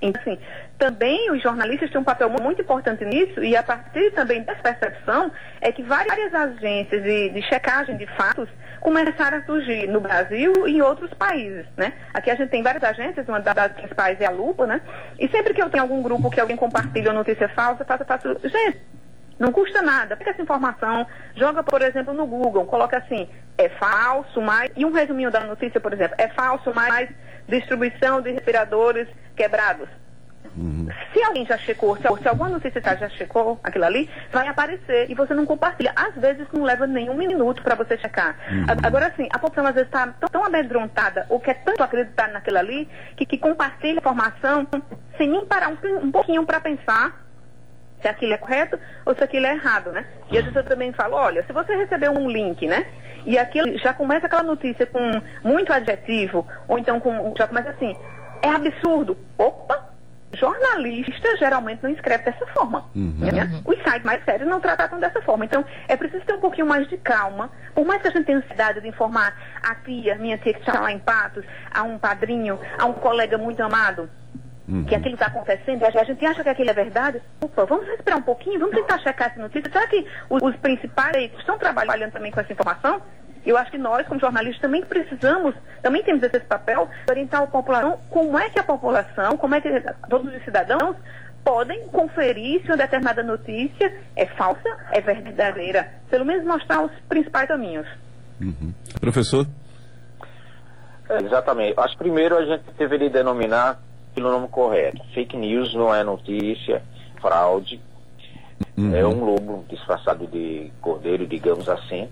Então, 0.00 0.20
assim, 0.20 0.38
também 0.78 1.30
os 1.30 1.42
jornalistas 1.42 1.90
têm 1.90 2.00
um 2.00 2.04
papel 2.04 2.28
muito 2.30 2.62
importante 2.62 3.04
nisso, 3.04 3.42
e 3.42 3.56
a 3.56 3.62
partir 3.62 4.12
também 4.12 4.42
dessa 4.42 4.60
percepção 4.62 5.30
é 5.60 5.72
que 5.72 5.82
várias 5.82 6.34
agências 6.34 7.02
de, 7.02 7.30
de 7.30 7.42
checagem 7.42 7.96
de 7.96 8.06
fatos 8.16 8.48
começaram 8.80 9.38
a 9.38 9.42
surgir 9.42 9.88
no 9.88 10.00
Brasil 10.00 10.52
e 10.66 10.76
em 10.76 10.82
outros 10.82 11.12
países, 11.14 11.66
né? 11.76 11.92
Aqui 12.14 12.30
a 12.30 12.36
gente 12.36 12.50
tem 12.50 12.62
várias 12.62 12.84
agências, 12.84 13.26
uma 13.28 13.40
das 13.40 13.72
principais 13.72 14.20
é 14.20 14.26
a 14.26 14.30
Lupa, 14.30 14.66
né? 14.66 14.80
E 15.18 15.28
sempre 15.28 15.52
que 15.52 15.60
eu 15.60 15.68
tenho 15.68 15.82
algum 15.82 16.00
grupo 16.00 16.30
que 16.30 16.40
alguém 16.40 16.56
compartilha 16.56 17.10
uma 17.10 17.18
notícia 17.18 17.48
falsa, 17.48 17.82
eu 17.82 17.86
faço, 17.86 18.04
faço, 18.04 18.48
gente, 18.48 18.80
não 19.38 19.52
custa 19.52 19.80
nada. 19.82 20.16
Pega 20.16 20.30
essa 20.30 20.42
informação, 20.42 21.06
joga, 21.36 21.62
por 21.62 21.82
exemplo, 21.82 22.12
no 22.12 22.26
Google, 22.26 22.66
coloca 22.66 22.98
assim, 22.98 23.28
é 23.56 23.68
falso, 23.68 24.40
mais. 24.40 24.70
E 24.76 24.84
um 24.84 24.92
resuminho 24.92 25.30
da 25.30 25.40
notícia, 25.40 25.80
por 25.80 25.92
exemplo, 25.92 26.14
é 26.18 26.28
falso, 26.28 26.74
mais 26.74 27.08
distribuição 27.46 28.20
de 28.20 28.32
respiradores 28.32 29.08
quebrados. 29.36 29.88
Uhum. 30.56 30.88
Se 31.12 31.22
alguém 31.22 31.46
já 31.46 31.56
checou, 31.56 31.96
se, 31.96 32.02
se 32.02 32.28
alguma 32.28 32.48
notícia 32.48 32.80
já 32.82 33.08
checou 33.10 33.60
aquilo 33.62 33.84
ali, 33.84 34.10
vai 34.32 34.48
aparecer 34.48 35.08
e 35.08 35.14
você 35.14 35.32
não 35.32 35.46
compartilha. 35.46 35.92
Às 35.94 36.14
vezes 36.16 36.46
não 36.52 36.64
leva 36.64 36.86
nenhum 36.86 37.14
minuto 37.14 37.62
para 37.62 37.76
você 37.76 37.96
checar. 37.96 38.36
Uhum. 38.50 38.66
Agora, 38.82 39.06
assim, 39.06 39.28
a 39.32 39.38
população 39.38 39.66
às 39.66 39.74
vezes 39.74 39.88
está 39.88 40.08
tão, 40.18 40.28
tão 40.28 40.44
amedrontada 40.44 41.26
ou 41.28 41.38
quer 41.38 41.62
tanto 41.64 41.82
acreditar 41.82 42.28
naquilo 42.28 42.58
ali 42.58 42.88
que, 43.16 43.24
que 43.24 43.38
compartilha 43.38 43.98
informação 43.98 44.66
sem 45.16 45.28
nem 45.28 45.46
parar 45.46 45.68
um, 45.68 45.98
um 46.04 46.10
pouquinho 46.10 46.44
para 46.44 46.60
pensar 46.60 47.27
se 48.00 48.08
aquilo 48.08 48.34
é 48.34 48.38
correto 48.38 48.78
ou 49.04 49.14
se 49.14 49.22
aquilo 49.22 49.46
é 49.46 49.54
errado, 49.54 49.90
né? 49.92 50.06
E 50.30 50.38
às 50.38 50.44
vezes 50.44 50.56
eu 50.56 50.64
também 50.64 50.92
falo, 50.92 51.16
olha, 51.16 51.44
se 51.44 51.52
você 51.52 51.74
receber 51.76 52.10
um 52.10 52.30
link, 52.30 52.66
né? 52.66 52.86
E 53.26 53.38
aquilo 53.38 53.76
já 53.78 53.92
começa 53.92 54.26
aquela 54.26 54.42
notícia 54.42 54.86
com 54.86 55.20
muito 55.42 55.72
adjetivo, 55.72 56.46
ou 56.66 56.78
então 56.78 57.00
com, 57.00 57.34
já 57.36 57.46
começa 57.46 57.70
assim, 57.70 57.96
é 58.42 58.48
absurdo. 58.48 59.16
Opa! 59.36 59.88
Jornalista 60.34 61.36
geralmente 61.38 61.82
não 61.82 61.90
escreve 61.90 62.24
dessa 62.24 62.46
forma. 62.48 62.84
Uhum. 62.94 63.14
Né? 63.18 63.62
Os 63.64 63.76
sites 63.78 64.02
mais 64.04 64.22
sérios 64.24 64.48
não 64.48 64.60
tratam 64.60 65.00
dessa 65.00 65.22
forma. 65.22 65.44
Então, 65.44 65.64
é 65.88 65.96
preciso 65.96 66.24
ter 66.24 66.34
um 66.34 66.40
pouquinho 66.40 66.66
mais 66.66 66.86
de 66.88 66.98
calma. 66.98 67.50
Por 67.74 67.86
mais 67.86 68.02
que 68.02 68.08
a 68.08 68.10
gente 68.10 68.26
tenha 68.26 68.38
ansiedade 68.38 68.80
de 68.80 68.88
informar 68.88 69.34
a 69.62 69.74
tia, 69.76 70.16
minha 70.16 70.36
tia 70.36 70.52
que 70.52 70.60
está 70.60 70.80
lá 70.80 70.92
em 70.92 70.98
Patos, 70.98 71.44
a 71.72 71.82
um 71.82 71.98
padrinho, 71.98 72.58
a 72.78 72.84
um 72.84 72.92
colega 72.92 73.38
muito 73.38 73.62
amado, 73.62 74.10
uhum. 74.68 74.84
que 74.84 74.94
aquilo 74.94 75.14
está 75.14 75.26
acontecendo, 75.26 75.84
a 75.84 76.04
gente 76.04 76.24
acha 76.26 76.42
que 76.42 76.48
aquilo 76.48 76.70
é 76.70 76.74
verdade. 76.74 77.22
Opa, 77.40 77.64
vamos 77.64 77.86
respirar 77.86 78.18
um 78.18 78.22
pouquinho, 78.22 78.60
vamos 78.60 78.74
tentar 78.74 78.98
checar 78.98 79.30
essa 79.30 79.40
notícia. 79.40 79.70
Será 79.70 79.86
que 79.86 80.06
os, 80.28 80.42
os 80.42 80.56
principais 80.56 81.32
estão 81.38 81.58
trabalhando 81.58 82.12
também 82.12 82.30
com 82.30 82.40
essa 82.40 82.52
informação? 82.52 83.00
Eu 83.46 83.56
acho 83.56 83.70
que 83.70 83.78
nós, 83.78 84.06
como 84.06 84.20
jornalistas, 84.20 84.60
também 84.60 84.82
precisamos, 84.82 85.54
também 85.80 86.02
temos 86.02 86.22
esse 86.22 86.40
papel 86.40 86.88
de 87.06 87.10
orientar 87.10 87.42
a 87.42 87.46
população 87.46 87.98
como 88.10 88.38
é 88.38 88.50
que 88.50 88.58
a 88.58 88.64
população, 88.64 89.36
como 89.38 89.54
é 89.54 89.60
que 89.60 89.68
todos 90.08 90.34
os 90.34 90.44
cidadãos 90.44 90.96
podem 91.42 91.88
conferir 91.88 92.60
se 92.62 92.68
uma 92.68 92.76
determinada 92.76 93.22
notícia 93.22 93.96
é 94.14 94.26
falsa, 94.26 94.68
é 94.92 95.00
verdadeira. 95.00 95.88
Pelo 96.10 96.26
menos 96.26 96.44
mostrar 96.44 96.84
os 96.84 96.92
principais 97.08 97.48
caminhos. 97.48 97.86
Uhum. 98.38 98.74
Professor? 99.00 99.46
É, 101.08 101.22
exatamente. 101.22 101.78
Acho 101.78 101.92
que 101.92 102.04
primeiro 102.04 102.36
a 102.36 102.44
gente 102.44 102.64
deveria 102.76 103.08
denominar 103.08 103.78
pelo 104.18 104.32
nome 104.32 104.48
correto. 104.48 105.00
Fake 105.14 105.36
news 105.36 105.72
não 105.74 105.94
é 105.94 106.02
notícia, 106.02 106.82
fraude. 107.20 107.80
Uhum. 108.76 108.94
É 108.94 109.06
um 109.06 109.24
lobo 109.24 109.64
disfarçado 109.68 110.26
de 110.26 110.72
cordeiro, 110.80 111.24
digamos 111.24 111.68
assim. 111.68 112.08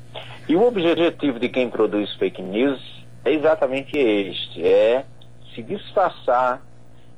E 0.49 0.55
o 0.55 0.65
objetivo 0.65 1.41
de 1.41 1.49
quem 1.49 1.69
produz 1.69 2.15
fake 2.15 2.41
news 2.41 2.81
é 3.25 3.33
exatamente 3.33 3.99
este: 3.99 4.65
é 4.65 5.05
se 5.53 5.65
disfarçar, 5.65 6.63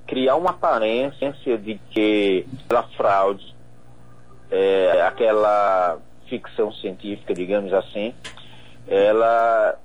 criar 0.07 0.37
uma 0.37 0.51
aparência 0.51 1.59
de 1.59 1.79
que 1.91 2.47
aquela 2.65 2.85
fraude, 2.97 3.55
é, 4.51 5.03
aquela 5.03 5.99
ficção 6.31 6.73
científica, 6.73 7.35
digamos 7.35 7.75
assim, 7.75 8.15
ela 8.87 9.79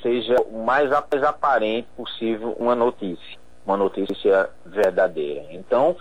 seja 0.00 0.36
o 0.48 0.62
mais 0.64 0.92
aparente 0.92 1.88
possível 1.96 2.56
uma 2.60 2.76
notícia 2.76 3.37
uma 3.68 3.76
notícia 3.76 4.48
verdadeira. 4.64 5.46
Então, 5.50 5.94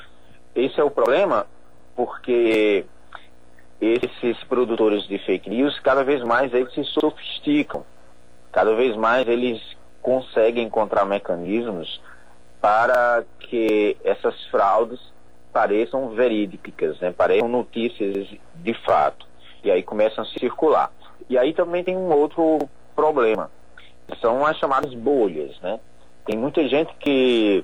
esse 0.56 0.80
é 0.80 0.84
o 0.84 0.89
problema, 0.89 1.45
porque 1.97 2.86
esses 3.82 4.41
produtores 4.45 5.06
de 5.06 5.17
fake 5.19 5.49
news, 5.49 5.77
cada 5.82 6.01
vez 6.01 6.23
mais 6.23 6.53
eles 6.53 6.73
se 6.73 6.86
sofisticam, 6.86 7.84
cada 8.53 8.73
vez 8.73 8.95
mais 8.95 9.27
eles 9.27 9.62
conseguem 10.01 10.65
encontrar 10.65 11.03
mecanismos 11.03 12.01
para 12.62 13.25
que 13.38 13.97
essas 14.01 14.45
fraudes 14.45 14.99
pareçam 15.51 16.10
verídicas, 16.10 16.97
né? 17.01 17.12
pareçam 17.12 17.49
notícias 17.49 18.27
de 18.56 18.73
fato. 18.86 19.27
E 19.62 19.69
aí 19.69 19.84
começam 19.84 20.23
a 20.23 20.27
circular. 20.27 20.89
E 21.30 21.38
aí 21.38 21.53
também 21.53 21.84
tem 21.84 21.97
um 21.97 22.13
outro 22.13 22.60
problema, 22.95 23.51
são 24.21 24.45
as 24.45 24.58
chamadas 24.58 24.93
bolhas. 24.93 25.60
Né? 25.60 25.77
Tem 26.28 26.38
muita 26.38 26.68
gente 26.68 26.94
que 27.00 27.63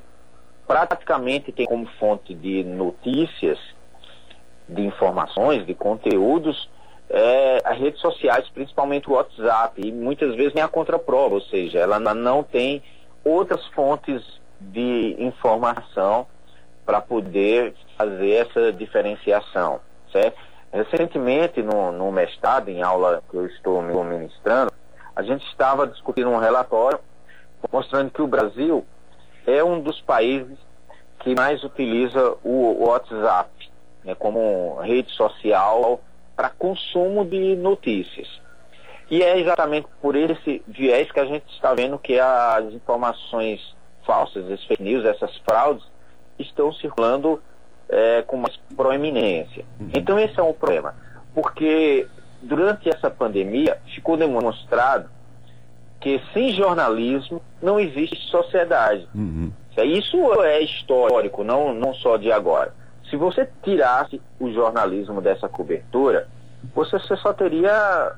praticamente 0.66 1.52
tem 1.52 1.66
como 1.66 1.86
fonte 2.00 2.34
de 2.34 2.64
notícias, 2.64 3.60
de 4.70 4.82
informações, 4.82 5.66
de 5.66 5.74
conteúdos, 5.74 6.70
é, 7.10 7.62
as 7.66 7.78
redes 7.78 8.00
sociais, 8.00 8.48
principalmente 8.54 9.10
o 9.10 9.16
WhatsApp, 9.16 9.82
e 9.86 9.92
muitas 9.92 10.34
vezes 10.36 10.54
nem 10.54 10.64
a 10.64 10.70
contraprova, 10.70 11.36
ou 11.36 11.42
seja, 11.42 11.78
ela 11.78 12.00
não 12.00 12.42
tem 12.42 12.82
outras 13.26 13.66
fontes 13.68 14.24
de 14.62 15.18
informação 15.20 16.26
para 16.86 17.02
poder 17.02 17.76
fazer 17.98 18.48
essa 18.48 18.72
diferenciação, 18.72 19.82
certo? 20.10 20.38
Recentemente, 20.72 21.62
no, 21.62 21.92
no 21.92 22.14
mestrado, 22.14 22.70
em 22.70 22.82
aula 22.82 23.22
que 23.30 23.36
eu 23.36 23.46
estou 23.46 23.82
ministrando, 23.82 24.72
a 25.14 25.22
gente 25.22 25.46
estava 25.48 25.86
discutindo 25.86 26.30
um 26.30 26.40
relatório 26.40 26.98
mostrando 27.72 28.12
que 28.12 28.22
o 28.22 28.28
Brasil 28.28 28.86
é 29.46 29.64
um 29.64 29.80
dos 29.80 30.00
países 30.02 30.58
que 31.20 31.36
mais 31.36 31.64
utiliza 31.64 32.36
o 32.44 32.86
WhatsApp 32.86 33.50
né, 34.04 34.16
como 34.16 34.80
rede 34.82 35.12
social 35.12 36.02
para 36.36 36.50
consumo 36.50 37.26
de 37.26 37.56
notícias. 37.56 38.28
E 39.10 39.22
é 39.22 39.40
exatamente 39.40 39.88
por 40.02 40.16
esse 40.16 40.64
viés 40.68 41.12
que 41.12 41.20
a 41.20 41.26
gente 41.26 41.46
está 41.54 41.74
vendo 41.74 42.00
que 42.00 42.20
as 42.20 42.66
informações 42.74 43.76
falsas, 44.06 44.50
as 44.52 44.64
fake 44.66 44.82
news, 44.82 45.06
essas 45.06 45.36
fraudes, 45.40 45.86
estão 46.40 46.74
circulando 46.74 47.42
é, 47.90 48.22
com 48.24 48.38
mais 48.38 48.58
proeminência. 48.76 49.66
Uhum. 49.80 49.92
Então 49.96 50.20
esse 50.20 50.40
é 50.40 50.44
um 50.44 50.54
problema, 50.54 50.96
porque 51.34 52.08
durante 52.42 52.90
essa 52.90 53.10
pandemia 53.10 53.78
ficou 53.94 54.18
demonstrado 54.18 55.10
que 56.04 56.22
sem 56.34 56.52
jornalismo 56.52 57.42
não 57.62 57.80
existe 57.80 58.30
sociedade. 58.30 59.08
Uhum. 59.16 59.50
Isso 59.78 60.18
é 60.44 60.62
histórico, 60.62 61.46
não, 61.46 61.74
não 61.74 61.94
só 61.94 62.18
de 62.18 62.30
agora. 62.30 62.74
Se 63.10 63.16
você 63.16 63.48
tirasse 63.64 64.22
o 64.38 64.52
jornalismo 64.52 65.22
dessa 65.22 65.48
cobertura, 65.48 66.28
você 66.76 67.00
só 67.16 67.32
teria 67.32 68.12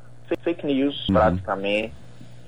fake 0.44 0.66
news 0.66 1.08
uhum. 1.08 1.14
praticamente. 1.14 1.94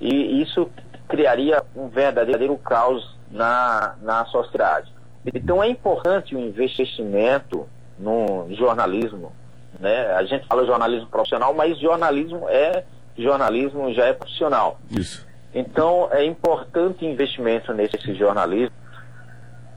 E 0.00 0.42
isso 0.42 0.68
criaria 1.06 1.62
um 1.76 1.86
verdadeiro 1.86 2.56
caos 2.58 3.16
na, 3.30 3.94
na 4.02 4.24
sociedade. 4.26 4.92
Então 5.32 5.62
é 5.62 5.68
importante 5.68 6.34
o 6.34 6.40
investimento 6.40 7.68
no 7.96 8.48
jornalismo. 8.50 9.30
Né? 9.78 10.06
A 10.16 10.24
gente 10.24 10.48
fala 10.48 10.66
jornalismo 10.66 11.06
profissional, 11.06 11.54
mas 11.54 11.78
jornalismo 11.78 12.48
é 12.48 12.82
jornalismo 13.16 13.92
já 13.94 14.06
é 14.06 14.12
profissional. 14.12 14.80
Isso. 14.90 15.27
Então, 15.54 16.08
é 16.12 16.24
importante 16.24 17.06
investimento 17.06 17.72
nesse 17.72 18.14
jornalismo 18.14 18.76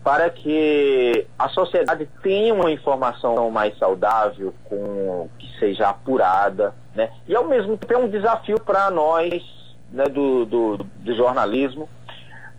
para 0.03 0.29
que 0.29 1.27
a 1.37 1.47
sociedade 1.49 2.09
tenha 2.23 2.53
uma 2.53 2.71
informação 2.71 3.49
mais 3.51 3.77
saudável, 3.77 4.53
com, 4.65 5.29
que 5.37 5.59
seja 5.59 5.89
apurada, 5.89 6.73
né? 6.95 7.11
E 7.27 7.35
ao 7.35 7.45
mesmo 7.45 7.77
tempo 7.77 7.93
é 7.93 7.97
um 7.97 8.09
desafio 8.09 8.59
para 8.59 8.89
nós 8.89 9.43
né, 9.91 10.05
do, 10.05 10.45
do, 10.45 10.77
do 10.77 11.15
jornalismo, 11.15 11.87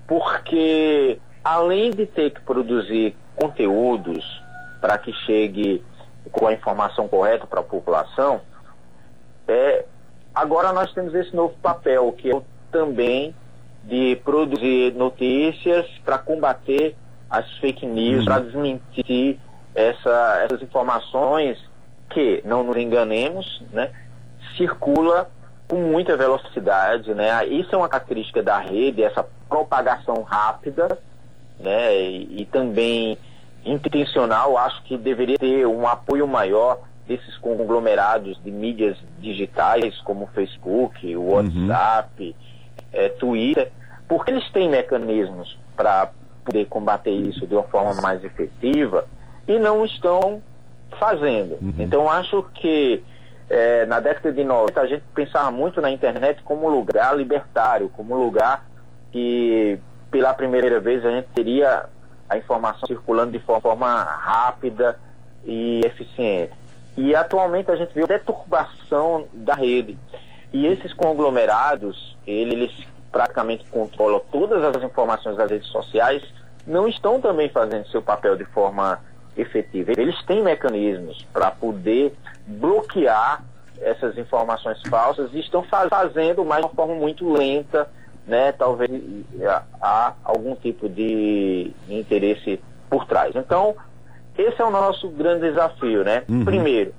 porque 0.07 1.19
além 1.43 1.91
de 1.91 2.07
ter 2.07 2.31
que 2.31 2.41
produzir 2.43 3.17
conteúdos 3.35 4.25
para 4.81 4.99
que 4.99 5.13
chegue 5.13 5.85
com 6.31 6.47
a 6.47 6.53
informação 6.53 7.09
correta 7.09 7.47
para 7.47 7.61
a 7.61 7.65
população, 7.65 8.41
é, 9.49 9.85
agora 10.33 10.73
nós 10.73 10.93
temos 10.93 11.13
esse 11.15 11.35
novo 11.35 11.55
papel, 11.61 12.13
que 12.13 12.31
é 12.31 12.41
também 12.73 13.35
de 13.85 14.17
produzir 14.25 14.95
notícias 14.95 15.87
para 16.05 16.19
combater 16.19 16.97
as 17.29 17.51
fake 17.59 17.87
news, 17.87 18.21
uhum. 18.21 18.25
para 18.25 18.41
desmentir 18.41 19.39
essa, 19.75 20.43
essas 20.45 20.63
informações 20.63 21.59
que, 22.11 22.43
não 22.45 22.63
nos 22.63 22.77
enganemos, 22.77 23.63
né, 23.73 23.91
circula 24.57 25.31
com 25.67 25.77
muita 25.77 26.17
velocidade, 26.17 27.15
né? 27.15 27.47
Isso 27.47 27.75
é 27.75 27.79
uma 27.79 27.89
característica 27.89 28.43
da 28.43 28.59
rede, 28.59 29.03
essa 29.03 29.27
propagação 29.49 30.23
rápida, 30.23 30.99
né? 31.59 31.97
E, 31.97 32.43
e 32.43 32.45
também 32.45 33.17
intencional, 33.65 34.59
acho 34.59 34.83
que 34.83 34.99
deveria 34.99 35.39
ter 35.39 35.67
um 35.67 35.87
apoio 35.89 36.29
maior 36.29 36.81
desses 37.09 37.39
conglomerados 37.39 38.39
de 38.45 38.51
mídias 38.51 38.99
digitais 39.19 39.99
como 40.03 40.25
o 40.25 40.29
Facebook, 40.29 41.17
o 41.17 41.21
uhum. 41.21 41.33
WhatsApp, 41.37 42.37
uhum 42.39 42.52
é, 42.93 43.09
Twitter, 43.09 43.71
porque 44.09 44.31
eles 44.31 44.49
têm 44.51 44.69
mecanismos 44.69 45.59
para 45.77 46.11
poder 46.45 46.67
combater 46.67 47.11
isso 47.11 47.47
de 47.47 47.55
uma 47.55 47.63
forma 47.65 48.01
mais 48.01 48.23
efetiva 48.25 49.07
e 49.47 49.59
não 49.59 49.85
estão 49.85 50.43
fazendo. 50.99 51.59
Uhum. 51.63 51.75
Então, 51.79 52.11
acho 52.11 52.43
que 52.55 53.03
é, 53.49 53.87
na 53.87 54.01
década 54.01 54.33
de 54.33 54.45
90 54.45 54.81
a 54.81 54.87
gente 54.87 55.05
pensava 55.15 55.51
muito 55.51 55.81
na 55.81 55.91
internet 55.91 56.43
como 56.43 56.69
lugar 56.69 57.17
libertário, 57.17 57.89
como 57.91 58.17
lugar 58.17 58.65
que 59.11 59.79
pela 60.11 60.33
primeira 60.35 60.81
vez 60.81 61.05
a 61.05 61.11
gente 61.11 61.29
teria 61.35 61.87
a 62.29 62.37
informação 62.37 62.87
circulando 62.87 63.33
de 63.33 63.39
forma 63.41 64.03
rápida 64.03 64.99
e 65.45 65.81
eficiente. 65.85 66.53
E 66.97 67.15
atualmente 67.15 67.71
a 67.71 67.77
gente 67.77 67.93
vê 67.95 68.05
a 68.05 68.07
deturbação 68.07 69.27
da 69.33 69.55
rede. 69.55 69.99
E 70.53 70.67
esses 70.67 70.93
conglomerados, 70.93 72.17
eles 72.27 72.71
praticamente 73.11 73.65
controlam 73.71 74.21
todas 74.31 74.63
as 74.65 74.83
informações 74.83 75.37
das 75.37 75.51
redes 75.51 75.69
sociais, 75.69 76.23
não 76.67 76.89
estão 76.89 77.21
também 77.21 77.49
fazendo 77.49 77.87
seu 77.89 78.01
papel 78.01 78.37
de 78.37 78.45
forma 78.47 78.99
efetiva. 79.37 79.93
Eles 79.93 80.21
têm 80.25 80.43
mecanismos 80.43 81.27
para 81.33 81.51
poder 81.51 82.15
bloquear 82.47 83.45
essas 83.81 84.17
informações 84.17 84.81
falsas 84.89 85.31
e 85.33 85.41
estão 85.41 85.63
fazendo, 85.65 86.45
mas 86.45 86.61
de 86.61 86.67
uma 86.67 86.75
forma 86.75 86.95
muito 86.95 87.31
lenta, 87.31 87.89
né? 88.27 88.53
Talvez 88.53 88.91
há 89.81 90.15
algum 90.23 90.55
tipo 90.55 90.89
de 90.89 91.73
interesse 91.89 92.61
por 92.89 93.07
trás. 93.07 93.35
Então, 93.35 93.75
esse 94.39 94.61
é 94.61 94.65
o 94.65 94.71
nosso 94.71 95.09
grande 95.09 95.51
desafio, 95.51 96.05
né? 96.05 96.23
Uhum. 96.29 96.45
Primeiro, 96.45 96.95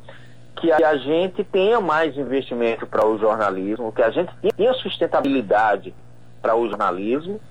que 0.64 0.72
a 0.72 0.96
gente 0.96 1.44
tenha 1.44 1.82
mais 1.82 2.18
investimento 2.18 2.88
para 2.88 3.06
o 3.06 3.18
jornalismo, 3.18 3.92
que 3.92 4.02
a 4.02 4.10
gente 4.10 4.32
tenha 4.56 4.74
sustentabilidade 4.76 5.94
para 6.42 6.56
o 6.56 6.70
jornalismo 6.70 7.42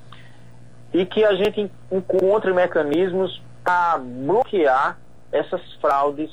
e 0.95 1.05
que 1.05 1.23
a 1.23 1.35
gente 1.35 1.71
encontre 1.91 2.55
mecanismos 2.55 3.43
para 3.63 3.99
bloquear 3.99 4.99
essas 5.31 5.61
fraudes 5.75 6.31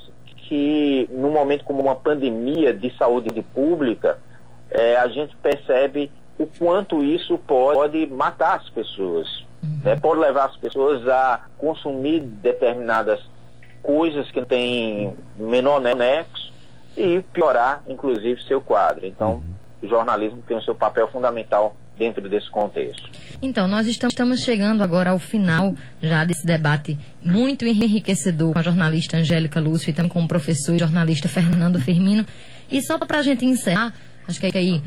que, 0.48 1.10
num 1.12 1.32
momento 1.32 1.66
como 1.66 1.82
uma 1.82 1.96
pandemia 1.96 2.74
de 2.74 2.96
saúde 2.98 3.30
pública, 3.54 4.18
é, 4.72 4.96
a 4.96 5.08
gente 5.10 5.36
percebe 5.36 6.10
o 6.38 6.48
quanto 6.48 7.04
isso 7.04 7.38
pode 7.40 8.08
matar 8.08 8.56
as 8.56 8.70
pessoas. 8.70 9.28
Uhum. 9.62 9.82
Né? 9.84 9.96
Pode 9.98 10.22
levar 10.22 10.46
as 10.46 10.56
pessoas 10.56 11.06
a 11.10 11.42
consumir 11.58 12.22
determinadas 12.22 13.20
coisas 13.84 14.32
que 14.32 14.42
têm 14.46 15.14
menor 15.38 15.82
nexo 15.82 16.50
e 16.98 17.22
piorar, 17.34 17.82
inclusive, 17.88 18.42
seu 18.44 18.62
quadro. 18.62 19.06
Então, 19.06 19.36
uhum. 19.36 19.44
o 19.84 19.88
jornalismo 19.88 20.42
tem 20.48 20.58
o 20.58 20.62
seu 20.62 20.76
papel 20.76 21.08
fundamental 21.08 21.76
dentro 22.00 22.28
desse 22.30 22.50
contexto. 22.50 23.10
Então, 23.42 23.68
nós 23.68 23.86
estamos 23.86 24.42
chegando 24.42 24.82
agora 24.82 25.12
ao 25.12 25.20
final 25.20 25.76
já 26.02 26.24
desse 26.24 26.46
debate 26.46 26.98
muito 27.24 27.66
enriquecedor 27.66 28.54
com 28.54 28.60
a 28.60 28.64
jornalista 28.64 29.18
Angélica 29.18 29.60
Lúcio 29.60 29.90
e 29.90 29.94
também 29.94 30.10
com 30.10 30.24
o 30.24 30.28
professor 30.28 30.74
e 30.74 30.80
jornalista 30.80 31.28
Fernando 31.28 31.80
Firmino. 31.80 32.26
E 32.72 32.82
só 32.82 32.98
para 32.98 33.20
a 33.20 33.22
gente 33.22 33.46
encerrar, 33.46 33.94
acho 34.28 34.40
que 34.40 34.46
é 34.46 34.52
aí 34.60 34.82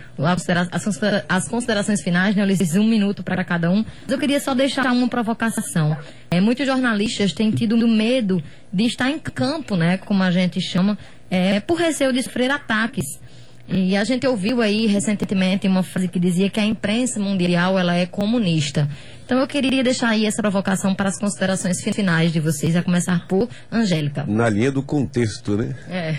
as 1.29 1.49
considerações 1.49 2.01
finais, 2.01 2.35
né? 2.35 2.43
Eu 2.43 2.47
lhes 2.47 2.77
um 2.77 2.85
minuto 2.85 3.23
para 3.23 3.45
cada 3.45 3.71
um. 3.71 3.85
Mas 4.03 4.11
eu 4.11 4.19
queria 4.19 4.41
só 4.41 4.55
deixar 4.55 4.87
uma 4.93 5.09
provocação. 5.09 5.97
É, 6.31 6.41
muitos 6.41 6.67
jornalistas 6.67 7.33
têm 7.33 7.51
tido 7.51 7.77
medo 7.87 8.43
de 8.73 8.85
estar 8.85 9.11
em 9.11 9.19
campo, 9.19 9.77
né? 9.77 9.99
Como 9.99 10.23
a 10.23 10.31
gente 10.31 10.61
chama, 10.61 10.97
é, 11.33 11.61
por 11.61 11.79
receio 11.79 12.13
de 12.13 12.23
sofrer 12.23 12.51
ataques. 12.51 13.19
E 13.67 13.97
a 13.97 14.05
gente 14.05 14.27
ouviu 14.27 14.61
aí 14.61 14.87
recentemente 14.87 15.67
uma 15.67 15.83
frase 15.83 16.09
que 16.09 16.21
dizia 16.21 16.51
que 16.51 16.61
a 16.61 16.65
imprensa 16.65 17.19
mundial 17.19 17.79
ela 17.79 17.95
é 17.95 18.05
comunista. 18.05 18.87
Então 19.25 19.39
eu 19.39 19.47
queria 19.47 19.83
deixar 19.83 20.11
aí 20.11 20.27
essa 20.27 20.43
provocação 20.43 20.95
para 20.95 21.09
as 21.09 21.19
considerações 21.19 21.81
finais 21.83 22.33
de 22.33 22.41
vocês, 22.41 22.77
a 22.77 22.83
começar 22.83 23.27
por 23.27 23.49
Angélica. 23.71 24.25
Na 24.29 24.47
linha 24.51 24.71
do 24.71 24.83
contexto, 24.83 25.57
né? 25.57 25.75
É. 25.89 26.15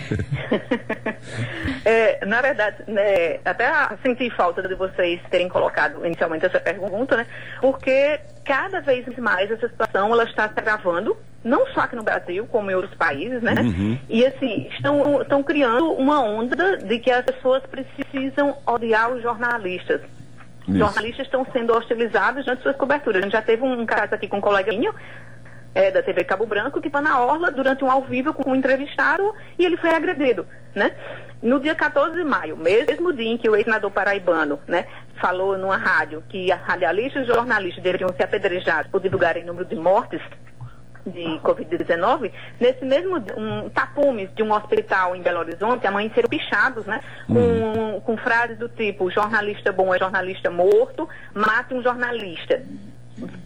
É, 1.85 2.25
na 2.25 2.41
verdade, 2.41 2.77
né, 2.87 3.39
até 3.45 3.71
senti 4.01 4.29
falta 4.35 4.61
de 4.61 4.75
vocês 4.75 5.21
terem 5.29 5.47
colocado 5.47 6.05
inicialmente 6.05 6.45
essa 6.45 6.59
pergunta, 6.59 7.15
né? 7.15 7.25
Porque 7.61 8.19
cada 8.43 8.81
vez 8.81 9.05
mais 9.17 9.49
essa 9.49 9.69
situação 9.69 10.11
ela 10.11 10.25
está 10.25 10.49
se 10.49 10.59
agravando, 10.59 11.15
não 11.43 11.67
só 11.67 11.81
aqui 11.81 11.95
no 11.95 12.03
Brasil, 12.03 12.47
como 12.47 12.71
em 12.71 12.75
outros 12.75 12.95
países, 12.95 13.41
né? 13.41 13.53
Uhum. 13.59 13.99
E 14.09 14.25
assim, 14.25 14.67
estão, 14.71 15.21
estão 15.21 15.43
criando 15.43 15.91
uma 15.93 16.21
onda 16.21 16.77
de 16.77 16.99
que 16.99 17.11
as 17.11 17.25
pessoas 17.25 17.61
precisam 17.63 18.55
odiar 18.65 19.11
os 19.11 19.21
jornalistas. 19.21 20.01
Isso. 20.67 20.77
Jornalistas 20.77 21.25
estão 21.25 21.45
sendo 21.51 21.73
hostilizados 21.73 22.45
durante 22.45 22.63
suas 22.63 22.77
coberturas. 22.77 23.19
A 23.19 23.23
gente 23.23 23.33
já 23.33 23.41
teve 23.41 23.63
um 23.63 23.85
caso 23.85 24.15
aqui 24.15 24.27
com 24.27 24.37
um 24.37 24.41
coleguinha 24.41 24.93
é, 25.75 25.91
da 25.91 26.01
TV 26.01 26.23
Cabo 26.23 26.45
Branco 26.45 26.81
que 26.81 26.89
foi 26.89 27.01
na 27.01 27.19
Orla 27.19 27.51
durante 27.51 27.83
um 27.83 27.91
ao 27.91 28.01
vivo 28.03 28.33
com 28.33 28.51
um 28.51 28.55
entrevistado 28.55 29.33
e 29.57 29.65
ele 29.65 29.77
foi 29.77 29.89
agredido, 29.89 30.45
né? 30.73 30.91
No 31.41 31.59
dia 31.59 31.75
14 31.75 32.15
de 32.15 32.23
maio, 32.23 32.55
mesmo 32.55 33.11
dia 33.11 33.29
em 33.29 33.37
que 33.37 33.49
o 33.49 33.55
ex-senador 33.55 33.91
paraibano, 33.91 34.59
né, 34.65 34.85
falou 35.19 35.57
numa 35.57 35.75
rádio 35.75 36.23
que 36.29 36.49
radialistas 36.51 37.23
e 37.23 37.27
jornalistas 37.27 37.83
deveriam 37.83 38.09
ser 38.13 38.23
apedrejados 38.23 38.89
por 38.89 39.01
divulgarem 39.01 39.43
número 39.43 39.65
de 39.65 39.75
mortes 39.75 40.21
de 41.05 41.39
Covid-19, 41.39 42.31
nesse 42.59 42.85
mesmo 42.85 43.17
um, 43.37 43.69
tapumes 43.69 44.29
de 44.35 44.43
um 44.43 44.53
hospital 44.53 45.15
em 45.15 45.21
Belo 45.21 45.39
Horizonte 45.39 45.85
amanheceram 45.85 46.29
pichados, 46.29 46.85
né? 46.85 47.01
Com, 47.27 47.33
hum. 47.33 48.01
com 48.01 48.17
frases 48.17 48.57
do 48.57 48.69
tipo, 48.69 49.11
jornalista 49.11 49.71
bom 49.71 49.93
é 49.93 49.99
jornalista 49.99 50.49
morto, 50.49 51.07
mate 51.33 51.73
um 51.73 51.83
jornalista. 51.83 52.61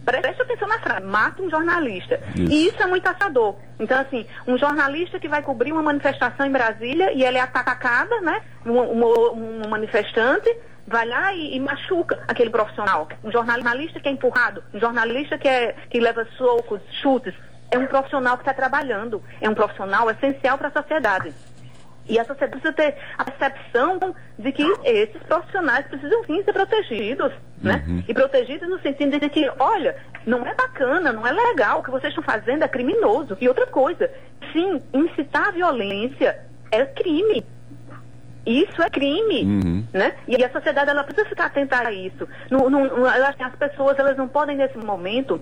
Preste 0.04 0.42
atenção 0.42 0.66
na 0.66 0.78
frase, 0.78 1.04
mata 1.04 1.42
um 1.42 1.50
jornalista. 1.50 2.18
Isso. 2.34 2.52
E 2.52 2.66
isso 2.68 2.82
é 2.82 2.86
muito 2.86 3.06
assustador. 3.06 3.56
Então, 3.78 4.00
assim, 4.00 4.26
um 4.46 4.56
jornalista 4.56 5.20
que 5.20 5.28
vai 5.28 5.42
cobrir 5.42 5.72
uma 5.72 5.82
manifestação 5.82 6.46
em 6.46 6.50
Brasília 6.50 7.12
e 7.12 7.22
ele 7.22 7.36
é 7.36 7.42
atacada, 7.42 8.20
né? 8.20 8.40
Um, 8.64 8.78
um, 8.78 9.64
um 9.66 9.68
manifestante 9.68 10.48
vai 10.88 11.06
lá 11.06 11.34
e, 11.34 11.54
e, 11.54 11.60
machuca 11.60 12.18
aquele 12.26 12.50
profissional. 12.50 13.08
Um 13.22 13.30
jornalista 13.30 14.00
que 14.00 14.08
é 14.08 14.12
empurrado, 14.12 14.64
um 14.72 14.80
jornalista 14.80 15.36
que, 15.36 15.46
é, 15.46 15.74
que 15.90 16.00
leva 16.00 16.26
socos, 16.36 16.80
chutes. 17.02 17.34
É 17.70 17.78
um 17.78 17.86
profissional 17.86 18.36
que 18.36 18.42
está 18.42 18.54
trabalhando. 18.54 19.22
É 19.40 19.48
um 19.48 19.54
profissional 19.54 20.10
essencial 20.10 20.56
para 20.56 20.68
a 20.68 20.82
sociedade. 20.82 21.34
E 22.08 22.18
a 22.18 22.24
sociedade 22.24 22.52
precisa 22.52 22.72
ter 22.72 22.96
a 23.18 23.24
percepção 23.24 24.14
de 24.38 24.50
que 24.50 24.64
esses 24.84 25.22
profissionais 25.24 25.86
precisam 25.86 26.24
sim 26.24 26.42
ser 26.42 26.54
protegidos, 26.54 27.32
né? 27.60 27.84
Uhum. 27.86 28.02
E 28.08 28.14
protegidos 28.14 28.68
no 28.68 28.80
sentido 28.80 29.20
de 29.20 29.28
que, 29.28 29.50
olha, 29.58 29.94
não 30.26 30.46
é 30.46 30.54
bacana, 30.54 31.12
não 31.12 31.26
é 31.26 31.32
legal, 31.32 31.80
o 31.80 31.82
que 31.82 31.90
vocês 31.90 32.10
estão 32.10 32.24
fazendo 32.24 32.62
é 32.64 32.68
criminoso. 32.68 33.36
E 33.40 33.46
outra 33.46 33.66
coisa, 33.66 34.10
sim, 34.52 34.82
incitar 34.94 35.48
a 35.48 35.50
violência 35.50 36.40
é 36.70 36.86
crime. 36.86 37.44
Isso 38.46 38.82
é 38.82 38.88
crime, 38.88 39.42
uhum. 39.42 39.84
né? 39.92 40.14
E 40.26 40.42
a 40.42 40.50
sociedade 40.50 40.88
ela 40.88 41.04
precisa 41.04 41.28
ficar 41.28 41.46
atenta 41.46 41.86
a 41.86 41.92
isso. 41.92 42.26
Não, 42.50 42.70
não, 42.70 43.04
as 43.04 43.56
pessoas 43.56 43.98
elas 43.98 44.16
não 44.16 44.26
podem 44.26 44.56
nesse 44.56 44.78
momento 44.78 45.38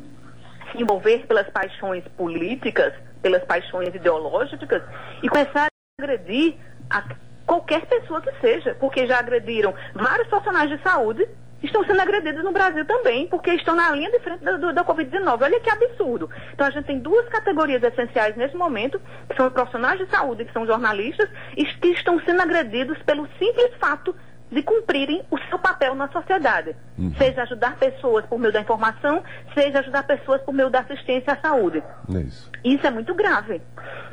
se 0.76 0.82
envolver 0.82 1.26
pelas 1.26 1.48
paixões 1.50 2.04
políticas, 2.16 2.92
pelas 3.22 3.42
paixões 3.44 3.94
ideológicas 3.94 4.82
e 5.22 5.28
começar 5.28 5.68
agredir 5.98 6.56
a 6.90 7.02
qualquer 7.46 7.86
pessoa 7.86 8.20
que 8.20 8.30
seja, 8.40 8.76
porque 8.78 9.06
já 9.06 9.18
agrediram 9.18 9.74
vários 9.94 10.28
profissionais 10.28 10.68
de 10.68 10.82
saúde, 10.82 11.26
estão 11.62 11.82
sendo 11.86 12.00
agredidos 12.02 12.44
no 12.44 12.52
Brasil 12.52 12.84
também, 12.84 13.26
porque 13.28 13.50
estão 13.52 13.74
na 13.74 13.90
linha 13.92 14.10
de 14.10 14.18
frente 14.20 14.44
da, 14.44 14.56
da 14.72 14.84
Covid-19. 14.84 15.42
Olha 15.42 15.60
que 15.60 15.70
absurdo. 15.70 16.28
Então 16.52 16.66
a 16.66 16.70
gente 16.70 16.84
tem 16.84 16.98
duas 16.98 17.26
categorias 17.28 17.82
essenciais 17.82 18.36
nesse 18.36 18.54
momento, 18.56 19.00
que 19.28 19.36
são 19.36 19.46
os 19.46 19.52
profissionais 19.54 19.98
de 19.98 20.06
saúde, 20.10 20.44
que 20.44 20.52
são 20.52 20.66
jornalistas, 20.66 21.30
e 21.56 21.64
que 21.64 21.88
estão 21.88 22.20
sendo 22.20 22.42
agredidos 22.42 22.98
pelo 23.04 23.26
simples 23.38 23.74
fato 23.80 24.14
de 24.50 24.62
cumprirem 24.62 25.22
o 25.30 25.38
seu 25.48 25.58
papel 25.58 25.94
na 25.94 26.08
sociedade. 26.08 26.74
Uhum. 26.98 27.12
Seja 27.18 27.42
ajudar 27.42 27.76
pessoas 27.76 28.24
por 28.26 28.38
meio 28.38 28.52
da 28.52 28.60
informação, 28.60 29.22
seja 29.54 29.80
ajudar 29.80 30.04
pessoas 30.04 30.40
por 30.42 30.54
meio 30.54 30.70
da 30.70 30.80
assistência 30.80 31.32
à 31.32 31.36
saúde. 31.36 31.82
É 32.14 32.18
isso. 32.20 32.50
isso. 32.64 32.86
é 32.86 32.90
muito 32.90 33.14
grave. 33.14 33.60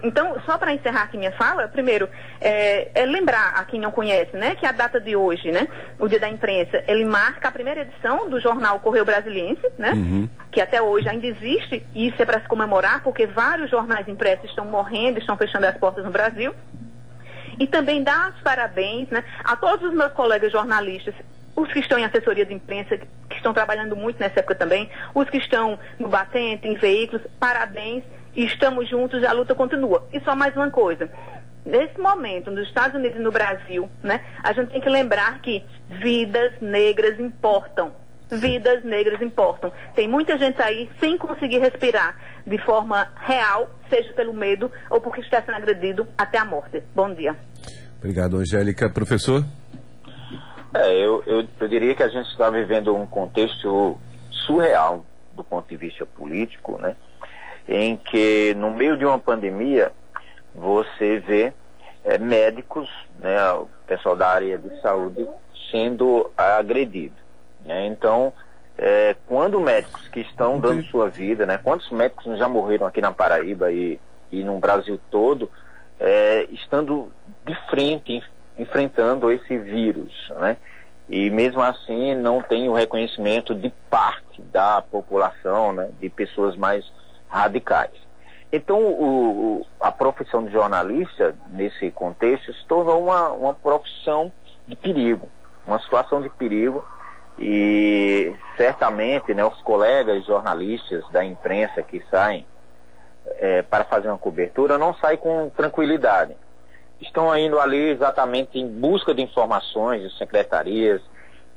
Então, 0.02 0.36
só 0.46 0.58
para 0.58 0.74
encerrar 0.74 1.04
aqui 1.04 1.17
minha 1.17 1.32
fala, 1.34 1.67
primeiro, 1.67 2.10
é, 2.41 2.89
é, 2.93 3.06
lembrar 3.06 3.54
a 3.56 3.63
quem 3.65 3.80
não 3.80 3.91
conhece, 3.91 4.36
né, 4.36 4.56
que 4.56 4.65
a 4.65 4.72
data 4.72 5.00
de 5.00 5.15
hoje, 5.15 5.52
né, 5.52 5.67
o 6.00 6.08
Dia 6.08 6.19
da 6.19 6.30
Imprensa, 6.30 6.84
ele 6.88 7.06
marca 7.06 7.48
a 7.48 7.52
primeira 7.52 7.82
edição 7.82 8.30
do 8.30 8.39
jornal 8.39 8.80
Correio 8.80 9.06
Brasiliense, 9.06 9.65
né, 9.78 9.91
uhum. 9.91 10.28
que 10.52 10.60
até 10.60 10.82
hoje 10.82 11.08
ainda 11.08 11.28
existe, 11.28 11.86
e 11.93 12.08
isso 12.08 12.22
é 12.22 12.26
para 12.26 12.41
se 12.41 12.48
comemorar, 12.48 13.02
porque 13.04 13.26
vários 13.28 13.69
jornais 13.69 14.08
impressos 14.08 14.50
estão 14.50 14.65
morrendo, 14.65 15.19
estão 15.19 15.38
fechando 15.38 15.65
as 15.67 15.78
portas 15.78 16.04
no 16.04 16.12
Brasil. 16.12 16.54
E 17.60 17.68
também 17.68 18.04
dar 18.04 18.32
os 18.32 18.42
parabéns 18.42 19.10
né, 19.10 19.24
a 19.44 19.56
todos 19.56 19.89
os 19.89 19.96
meus 19.96 20.12
colegas 20.13 20.52
jornalistas, 20.52 21.13
os 21.56 21.72
que 21.72 21.80
estão 21.80 22.00
em 22.00 22.06
assessoria 22.06 22.46
de 22.46 22.54
imprensa, 22.54 22.98
que 22.98 23.36
estão 23.36 23.54
trabalhando 23.54 23.96
muito 23.96 24.20
nessa 24.20 24.39
época 24.39 24.56
também, 24.56 24.89
os 25.13 25.30
que 25.30 25.38
estão 25.38 25.78
no 26.00 26.08
batente, 26.08 26.68
em 26.68 26.76
veículos, 26.76 27.22
parabéns, 27.39 28.04
estamos 28.36 28.89
juntos, 28.89 29.24
a 29.24 29.32
luta 29.32 29.54
continua. 29.54 30.08
E 30.12 30.20
só 30.22 30.36
mais 30.36 30.56
uma 30.56 30.72
coisa. 30.72 31.10
Nesse 31.66 32.00
momento, 32.00 32.52
nos 32.52 32.68
Estados 32.68 32.96
Unidos 32.98 33.18
e 33.18 33.22
no 33.22 33.32
Brasil, 33.32 33.89
né, 34.02 34.22
a 34.44 34.52
gente 34.52 34.72
tem 34.72 34.82
que 34.82 34.89
lembrar 34.89 35.39
que 35.39 35.63
vidas 35.89 36.54
negras 36.60 37.20
importam. 37.20 37.94
Vidas 38.30 38.84
negras 38.84 39.22
importam. 39.22 39.72
Tem 39.96 40.08
muita 40.08 40.38
gente 40.38 40.62
aí 40.62 40.89
sem 41.00 41.18
conseguir 41.18 41.60
respirar 41.60 42.18
de 42.45 42.58
forma 42.60 43.08
real, 43.15 43.69
seja 43.89 44.12
pelo 44.13 44.34
medo 44.34 44.71
ou 44.89 44.99
porque 44.99 45.21
está 45.21 45.41
sendo 45.41 45.56
agredido 45.56 46.08
até 46.17 46.38
a 46.38 46.45
morte. 46.45 46.84
Bom 46.93 47.13
dia. 47.13 47.36
Obrigado, 47.97 48.38
Angélica. 48.38 48.89
Professor? 48.89 49.43
É, 50.73 50.91
eu, 50.93 51.23
eu, 51.25 51.47
eu 51.60 51.67
diria 51.67 51.95
que 51.95 52.03
a 52.03 52.10
gente 52.10 52.27
está 52.29 52.49
vivendo 52.49 52.95
um 52.95 53.06
contexto 53.06 53.97
surreal 54.45 55.06
do 55.36 55.43
ponto 55.43 55.67
de 55.69 55.77
vista 55.77 56.06
político, 56.06 56.77
né? 56.79 56.95
Em 57.67 57.95
que 57.95 58.53
no 58.56 58.71
meio 58.71 58.97
de 58.97 59.06
uma 59.06 59.17
pandemia 59.17 59.91
você 60.53 61.19
vê 61.19 61.53
é, 62.03 62.17
médicos, 62.17 62.89
né, 63.19 63.51
o 63.53 63.67
pessoal 63.88 64.15
da 64.15 64.27
área 64.27 64.58
de 64.58 64.82
saúde 64.82 65.27
sendo 65.71 66.29
agredido. 66.38 67.15
Né? 67.65 67.88
Então, 67.88 68.34
é, 68.78 69.16
quando 69.28 69.60
médicos 69.60 70.08
que 70.08 70.22
estão 70.22 70.60
dando 70.60 70.84
sua 70.84 71.10
vida, 71.10 71.46
né? 71.46 71.58
Quantos 71.58 71.90
médicos 71.92 72.38
já 72.38 72.48
morreram 72.48 72.88
aqui 72.88 73.02
na 73.02 73.12
Paraíba 73.12 73.72
e, 73.72 74.00
e 74.32 74.44
no 74.44 74.58
Brasil 74.60 75.00
todo, 75.12 75.50
é, 76.00 76.48
estando 76.52 77.12
de 77.46 77.56
frente, 77.70 78.24
enfrentando 78.58 79.32
esse 79.32 79.58
vírus, 79.58 80.12
né? 80.40 80.58
E 81.10 81.30
mesmo 81.30 81.62
assim 81.62 82.16
não 82.16 82.42
tem 82.42 82.70
o 82.70 82.74
reconhecimento 82.74 83.54
de 83.54 83.70
parte 83.90 84.42
da 84.42 84.82
população, 84.82 85.74
né? 85.74 85.90
De 86.00 86.10
pessoas 86.10 86.56
mais 86.56 86.86
radicais. 87.28 87.92
Então, 88.52 88.80
o, 88.80 89.66
a 89.80 89.92
profissão 89.92 90.46
de 90.46 90.52
jornalista, 90.52 91.36
nesse 91.50 91.90
contexto, 91.90 92.54
se 92.54 92.66
tornou 92.68 93.04
uma, 93.04 93.30
uma 93.30 93.54
profissão 93.54 94.32
de 94.68 94.76
perigo, 94.76 95.28
uma 95.66 95.80
situação 95.80 96.22
de 96.22 96.30
perigo 96.30 96.86
e 97.38 98.36
certamente 98.56 99.34
né, 99.34 99.43
os 99.43 99.60
colegas 99.62 100.26
jornalistas 100.26 101.04
da 101.12 101.24
imprensa 101.24 101.82
que 101.82 102.04
saem 102.10 102.46
é, 103.26 103.62
para 103.62 103.84
fazer 103.84 104.08
uma 104.08 104.17
cobertura 104.17 104.78
não 104.78 104.93
saem 104.96 105.17
com 105.17 105.50
tranquilidade. 105.50 106.36
Estão 107.02 107.36
indo 107.38 107.60
ali 107.60 107.89
exatamente 107.89 108.60
em 108.60 108.67
busca 108.67 109.13
de 109.13 109.22
informações 109.22 110.02
de 110.04 110.17
secretarias, 110.17 111.02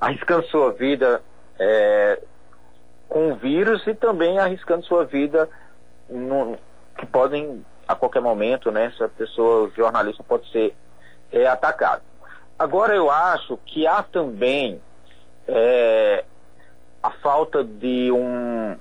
arriscando 0.01 0.47
sua 0.47 0.73
vida 0.73 1.23
é, 1.59 2.21
com 3.09 3.33
o 3.33 3.37
vírus 3.37 3.87
e 3.87 3.95
também 3.95 4.39
arriscando 4.39 4.85
sua 4.85 5.05
vida 5.05 5.49
no, 6.09 6.57
que 6.97 7.07
podem 7.07 7.65
a 7.87 7.95
qualquer 7.95 8.21
momento, 8.21 8.71
né, 8.73 8.87
essa 8.87 9.09
pessoa, 9.09 9.71
jornalista 9.77 10.23
pode 10.25 10.51
ser 10.51 10.75
é, 11.31 11.47
atacado. 11.47 12.03
Agora 12.59 12.95
eu 12.95 13.11
acho 13.11 13.57
que 13.67 13.87
há 13.87 14.03
também 14.03 14.81
é, 15.49 16.25
a 17.03 17.11
falta 17.11 17.63
de 17.63 18.11
um, 18.11 18.77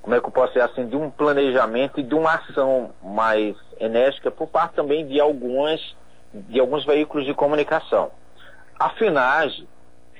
como 0.00 0.14
é 0.14 0.20
que 0.20 0.26
eu 0.26 0.30
posso 0.30 0.52
dizer 0.52 0.62
assim, 0.62 0.86
de 0.86 0.96
um 0.96 1.10
planejamento 1.10 2.00
e 2.00 2.02
de 2.02 2.14
uma 2.14 2.34
ação 2.34 2.92
mais 3.02 3.56
enérgica 3.80 4.30
por 4.30 4.48
parte 4.48 4.74
também 4.74 5.06
de 5.06 5.20
algumas, 5.20 5.80
de 6.32 6.60
alguns 6.60 6.84
veículos 6.84 7.26
de 7.26 7.34
comunicação. 7.34 8.10
A 8.78 8.90
FINAGE, 8.90 9.68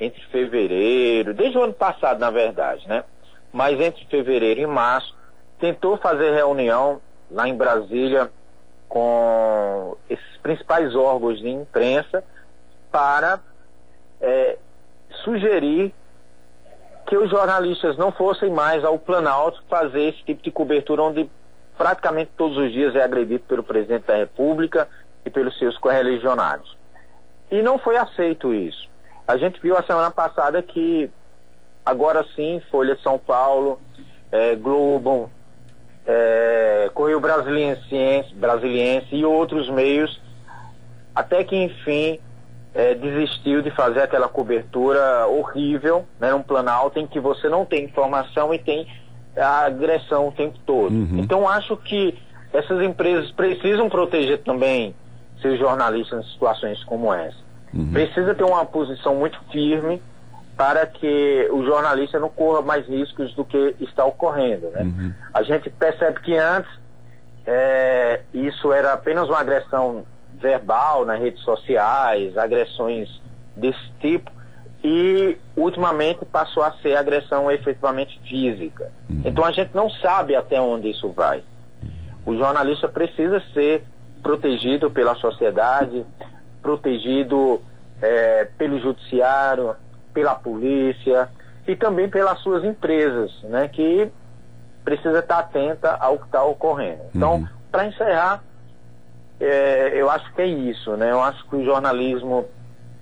entre 0.01 0.23
fevereiro, 0.27 1.35
desde 1.35 1.59
o 1.59 1.63
ano 1.63 1.73
passado, 1.73 2.19
na 2.19 2.31
verdade, 2.31 2.87
né? 2.89 3.05
Mas 3.53 3.81
entre 3.81 4.05
fevereiro 4.07 4.61
e 4.61 4.67
março, 4.67 5.15
tentou 5.59 5.97
fazer 5.97 6.33
reunião 6.33 7.01
lá 7.31 7.49
em 7.49 7.55
Brasília 7.55 8.31
com 8.89 9.97
esses 10.09 10.37
principais 10.39 10.95
órgãos 10.95 11.39
de 11.41 11.49
imprensa 11.49 12.25
para 12.91 13.41
é, 14.21 14.57
sugerir 15.25 15.93
que 17.07 17.17
os 17.17 17.31
jornalistas 17.31 17.97
não 17.97 18.13
fossem 18.13 18.51
mais 18.51 18.85
ao 18.85 18.99
Planalto 18.99 19.63
fazer 19.69 20.11
esse 20.11 20.23
tipo 20.25 20.43
de 20.43 20.51
cobertura 20.51 21.03
onde 21.03 21.29
praticamente 21.77 22.31
todos 22.37 22.57
os 22.57 22.73
dias 22.73 22.95
é 22.95 23.03
agredido 23.03 23.45
pelo 23.45 23.63
presidente 23.63 24.07
da 24.07 24.17
República 24.17 24.89
e 25.25 25.31
pelos 25.31 25.59
seus 25.59 25.77
correligionários. 25.79 26.77
e 27.51 27.63
não 27.63 27.79
foi 27.79 27.97
aceito 27.97 28.53
isso. 28.55 28.89
A 29.27 29.37
gente 29.37 29.61
viu 29.61 29.77
a 29.77 29.83
semana 29.83 30.11
passada 30.11 30.63
que 30.63 31.11
agora 31.85 32.25
sim, 32.35 32.61
Folha 32.71 32.95
de 32.97 33.03
São 33.03 33.19
Paulo, 33.19 33.79
é, 34.33 34.55
Globo, 34.55 35.31
é, 36.07 36.91
Correio 36.93 37.21
Brasiliense, 37.21 38.35
Brasiliense 38.35 39.15
e 39.15 39.25
outros 39.25 39.71
meios, 39.71 40.21
até 41.15 41.45
que 41.45 41.57
enfim 41.57 42.19
é, 42.75 42.95
desistiu 42.95 43.63
de 43.63 43.71
fazer 43.71 44.03
aquela 44.03 44.29
cobertura 44.29 45.27
horrível, 45.27 46.05
né, 46.19 46.35
um 46.35 46.43
planalto 46.43 46.99
em 46.99 47.07
que 47.07 47.21
você 47.21 47.49
não 47.49 47.65
tem 47.65 47.85
informação 47.85 48.53
e 48.53 48.59
tem 48.59 48.87
a 49.37 49.67
agressão 49.67 50.29
o 50.29 50.33
tempo 50.33 50.59
todo. 50.67 50.93
Uhum. 50.93 51.19
Então 51.19 51.49
acho 51.49 51.77
que 51.77 52.19
essas 52.53 52.83
empresas 52.83 53.31
precisam 53.33 53.89
proteger 53.89 54.43
também 54.43 54.95
seus 55.41 55.59
jornalistas 55.59 56.25
em 56.25 56.31
situações 56.31 56.83
como 56.85 57.13
essa. 57.13 57.39
Uhum. 57.73 57.93
Precisa 57.93 58.35
ter 58.35 58.45
uma 58.45 58.65
posição 58.65 59.15
muito 59.15 59.39
firme 59.51 60.01
para 60.57 60.87
que 60.87 61.49
o 61.53 61.65
jornalista 61.65 62.19
não 62.19 62.29
corra 62.29 62.63
mais 62.63 62.87
riscos 62.87 63.35
do 63.35 63.45
que 63.45 63.75
está 63.81 64.05
ocorrendo. 64.05 64.71
Né? 64.71 64.83
Uhum. 64.83 65.13
A 65.33 65.43
gente 65.43 65.69
percebe 65.71 66.21
que 66.21 66.37
antes 66.37 66.71
é, 67.47 68.21
isso 68.33 68.73
era 68.73 68.93
apenas 68.93 69.29
uma 69.29 69.41
agressão 69.41 70.05
verbal 70.41 71.05
nas 71.05 71.21
redes 71.21 71.43
sociais, 71.43 72.37
agressões 72.37 73.09
desse 73.57 73.91
tipo, 74.01 74.31
e 74.83 75.39
ultimamente 75.57 76.25
passou 76.27 76.63
a 76.63 76.73
ser 76.83 76.97
agressão 76.97 77.51
efetivamente 77.51 78.21
física. 78.29 78.93
Uhum. 79.09 79.23
Então 79.25 79.45
a 79.45 79.51
gente 79.51 79.75
não 79.75 79.89
sabe 79.89 80.37
até 80.37 80.61
onde 80.61 80.91
isso 80.91 81.11
vai. 81.11 81.43
O 82.27 82.37
jornalista 82.37 82.89
precisa 82.89 83.43
ser 83.55 83.85
protegido 84.23 84.91
pela 84.91 85.15
sociedade, 85.15 86.05
protegido 86.63 87.63
é, 88.01 88.47
pelo 88.59 88.79
judiciário, 88.79 89.75
pela 90.13 90.35
polícia 90.35 91.29
e 91.67 91.75
também 91.75 92.09
pelas 92.09 92.39
suas 92.41 92.63
empresas, 92.65 93.33
né, 93.45 93.69
que 93.69 94.11
precisa 94.85 95.19
estar 95.19 95.39
atenta 95.39 95.97
ao 95.99 96.19
que 96.19 96.27
está 96.27 96.43
ocorrendo. 96.45 97.01
Então, 97.15 97.37
uhum. 97.37 97.49
para 97.73 97.87
encerrar, 97.87 98.45
é, 99.41 99.93
eu 99.95 100.11
acho 100.11 100.33
que 100.33 100.43
é 100.43 100.47
isso, 100.47 100.97
né? 100.97 101.11
Eu 101.11 101.23
acho 101.23 101.45
que 101.49 101.57
o 101.57 101.65
jornalismo 101.65 102.47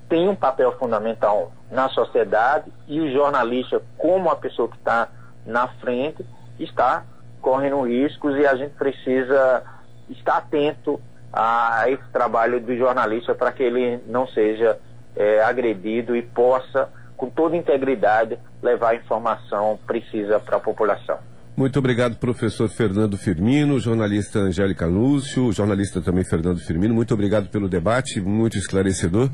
tem 0.09 0.29
um 0.29 0.35
papel 0.35 0.73
fundamental 0.79 1.53
na 1.71 1.89
sociedade 1.89 2.71
e 2.87 3.01
o 3.01 3.11
jornalista, 3.11 3.83
como 3.97 4.31
a 4.31 4.37
pessoa 4.37 4.69
que 4.69 4.77
está 4.77 5.09
na 5.47 5.69
frente, 5.69 6.25
está 6.59 7.05
correndo 7.41 7.83
riscos 7.83 8.37
e 8.37 8.47
a 8.47 8.55
gente 8.55 8.75
precisa 8.75 9.63
estar 10.09 10.37
atento 10.37 11.01
a 11.33 11.85
esse 11.89 12.07
trabalho 12.13 12.61
do 12.61 12.77
jornalista 12.77 13.35
para 13.35 13.53
que 13.53 13.63
ele 13.63 14.03
não 14.07 14.27
seja 14.29 14.79
é, 15.17 15.43
agredido 15.43 16.15
e 16.15 16.23
possa 16.23 16.91
com 17.17 17.31
toda 17.31 17.57
integridade, 17.57 18.37
levar 18.61 18.91
a 18.91 18.95
informação 18.97 19.79
precisa 19.87 20.41
para 20.41 20.57
a 20.57 20.61
população. 20.61 21.19
Muito 21.63 21.79
obrigado, 21.79 22.17
professor 22.17 22.69
Fernando 22.69 23.17
Firmino, 23.17 23.79
jornalista 23.79 24.41
Angélica 24.41 24.85
Lúcio, 24.85 25.53
jornalista 25.53 26.01
também 26.01 26.25
Fernando 26.25 26.59
Firmino. 26.59 26.93
Muito 26.93 27.15
obrigado 27.15 27.49
pelo 27.51 27.69
debate, 27.69 28.21
muito 28.21 28.59
esclarecedor. 28.59 29.31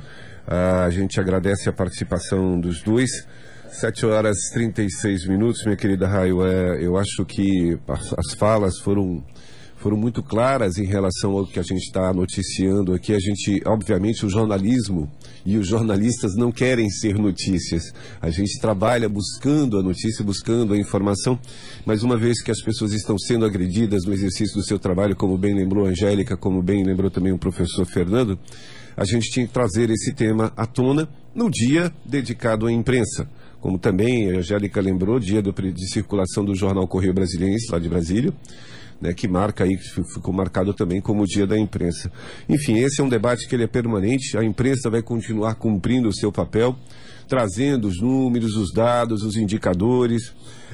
Uh, 0.46 0.84
a 0.84 0.90
gente 0.90 1.18
agradece 1.18 1.70
a 1.70 1.72
participação 1.72 2.60
dos 2.60 2.82
dois. 2.82 3.08
7 3.70 4.04
horas 4.04 4.36
e 4.50 4.52
36 4.52 5.26
minutos, 5.26 5.64
minha 5.64 5.74
querida 5.74 6.06
Raio. 6.06 6.44
É, 6.44 6.84
eu 6.84 6.98
acho 6.98 7.24
que 7.24 7.78
as 7.88 8.34
falas 8.38 8.78
foram 8.78 9.24
foram 9.78 9.96
muito 9.96 10.22
claras 10.22 10.76
em 10.76 10.84
relação 10.84 11.32
ao 11.32 11.46
que 11.46 11.58
a 11.58 11.62
gente 11.62 11.84
está 11.84 12.12
noticiando 12.12 12.92
aqui. 12.92 13.14
A 13.14 13.18
gente, 13.18 13.62
obviamente, 13.64 14.26
o 14.26 14.28
jornalismo 14.28 15.10
e 15.46 15.56
os 15.56 15.68
jornalistas 15.68 16.34
não 16.34 16.50
querem 16.50 16.90
ser 16.90 17.16
notícias. 17.16 17.92
A 18.20 18.28
gente 18.28 18.60
trabalha 18.60 19.08
buscando 19.08 19.78
a 19.78 19.82
notícia, 19.82 20.24
buscando 20.24 20.74
a 20.74 20.76
informação, 20.76 21.38
mas 21.86 22.02
uma 22.02 22.16
vez 22.16 22.42
que 22.42 22.50
as 22.50 22.60
pessoas 22.60 22.92
estão 22.92 23.16
sendo 23.16 23.44
agredidas 23.44 24.04
no 24.04 24.12
exercício 24.12 24.56
do 24.56 24.64
seu 24.64 24.78
trabalho, 24.78 25.14
como 25.14 25.38
bem 25.38 25.54
lembrou 25.54 25.86
a 25.86 25.90
Angélica, 25.90 26.36
como 26.36 26.60
bem 26.60 26.84
lembrou 26.84 27.10
também 27.10 27.32
o 27.32 27.38
professor 27.38 27.86
Fernando, 27.86 28.38
a 28.96 29.04
gente 29.04 29.30
tinha 29.30 29.46
que 29.46 29.52
trazer 29.52 29.90
esse 29.90 30.12
tema 30.12 30.52
à 30.56 30.66
tona 30.66 31.08
no 31.32 31.48
dia 31.48 31.92
dedicado 32.04 32.66
à 32.66 32.72
imprensa. 32.72 33.28
Como 33.60 33.78
também 33.78 34.30
a 34.32 34.38
Angélica 34.38 34.80
lembrou, 34.80 35.20
dia 35.20 35.40
de 35.40 35.92
circulação 35.92 36.44
do 36.44 36.54
jornal 36.54 36.86
Correio 36.86 37.14
Brasiliense, 37.14 37.70
lá 37.70 37.78
de 37.78 37.88
Brasília 37.88 38.32
né, 39.00 39.12
que 39.12 39.28
marca 39.28 39.64
aí, 39.64 39.76
ficou 39.76 40.32
marcado 40.32 40.74
também 40.74 41.00
como 41.00 41.22
o 41.22 41.26
dia 41.26 41.46
da 41.46 41.58
imprensa. 41.58 42.10
Enfim, 42.48 42.78
esse 42.78 43.00
é 43.00 43.04
um 43.04 43.08
debate 43.08 43.48
que 43.48 43.54
ele 43.54 43.64
é 43.64 43.68
permanente, 43.68 44.36
a 44.36 44.44
imprensa 44.44 44.90
vai 44.90 45.02
continuar 45.02 45.54
cumprindo 45.54 46.08
o 46.08 46.14
seu 46.14 46.32
papel, 46.32 46.76
trazendo 47.28 47.88
os 47.88 48.00
números, 48.00 48.56
os 48.56 48.72
dados, 48.72 49.22
os 49.22 49.36
indicadores, 49.36 50.32